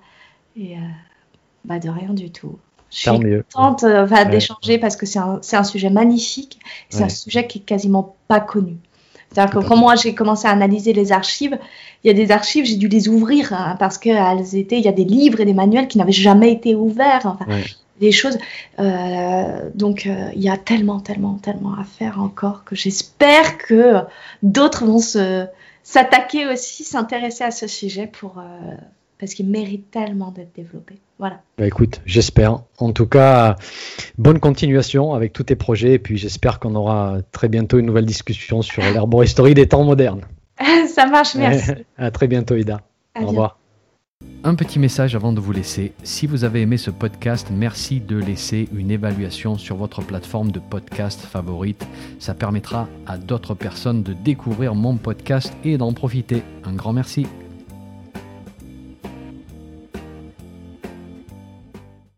[0.57, 0.81] et euh,
[1.65, 2.59] bah, de rien du tout.
[2.93, 3.85] Je suis contente
[4.31, 6.59] d'échanger parce que c'est un, un, sujet magnifique.
[6.91, 8.77] C'est un sujet qui est quasiment pas connu.
[9.33, 11.59] C'est-à-dire que quand moi j'ai commencé à analyser les archives,
[12.05, 14.89] il y a des archives, j'ai dû les ouvrir hein, parce qu'elles étaient, il y
[14.89, 17.23] a des livres et des manuels qui n'avaient jamais été ouverts.
[17.25, 17.47] Enfin,
[18.01, 18.39] Des choses.
[18.79, 24.01] Euh, donc euh, il y a tellement, tellement, tellement à faire encore que j'espère que
[24.43, 25.47] d'autres vont se
[25.83, 28.77] s'attaquer aussi, s'intéresser à ce sujet pour euh,
[29.19, 30.97] parce qu'il mérite tellement d'être développé.
[31.23, 31.41] Voilà.
[31.57, 32.63] Bah écoute, j'espère.
[32.79, 33.55] En tout cas,
[34.19, 38.07] bonne continuation avec tous tes projets et puis j'espère qu'on aura très bientôt une nouvelle
[38.07, 40.23] discussion sur l'herboristerie des temps modernes.
[40.89, 41.71] Ça marche, merci.
[41.97, 42.81] à très bientôt, Ida.
[43.21, 43.61] Au revoir.
[44.43, 45.93] Un petit message avant de vous laisser.
[46.03, 50.59] Si vous avez aimé ce podcast, merci de laisser une évaluation sur votre plateforme de
[50.59, 51.87] podcast favorite.
[52.19, 56.43] Ça permettra à d'autres personnes de découvrir mon podcast et d'en profiter.
[56.65, 57.29] Un grand merci.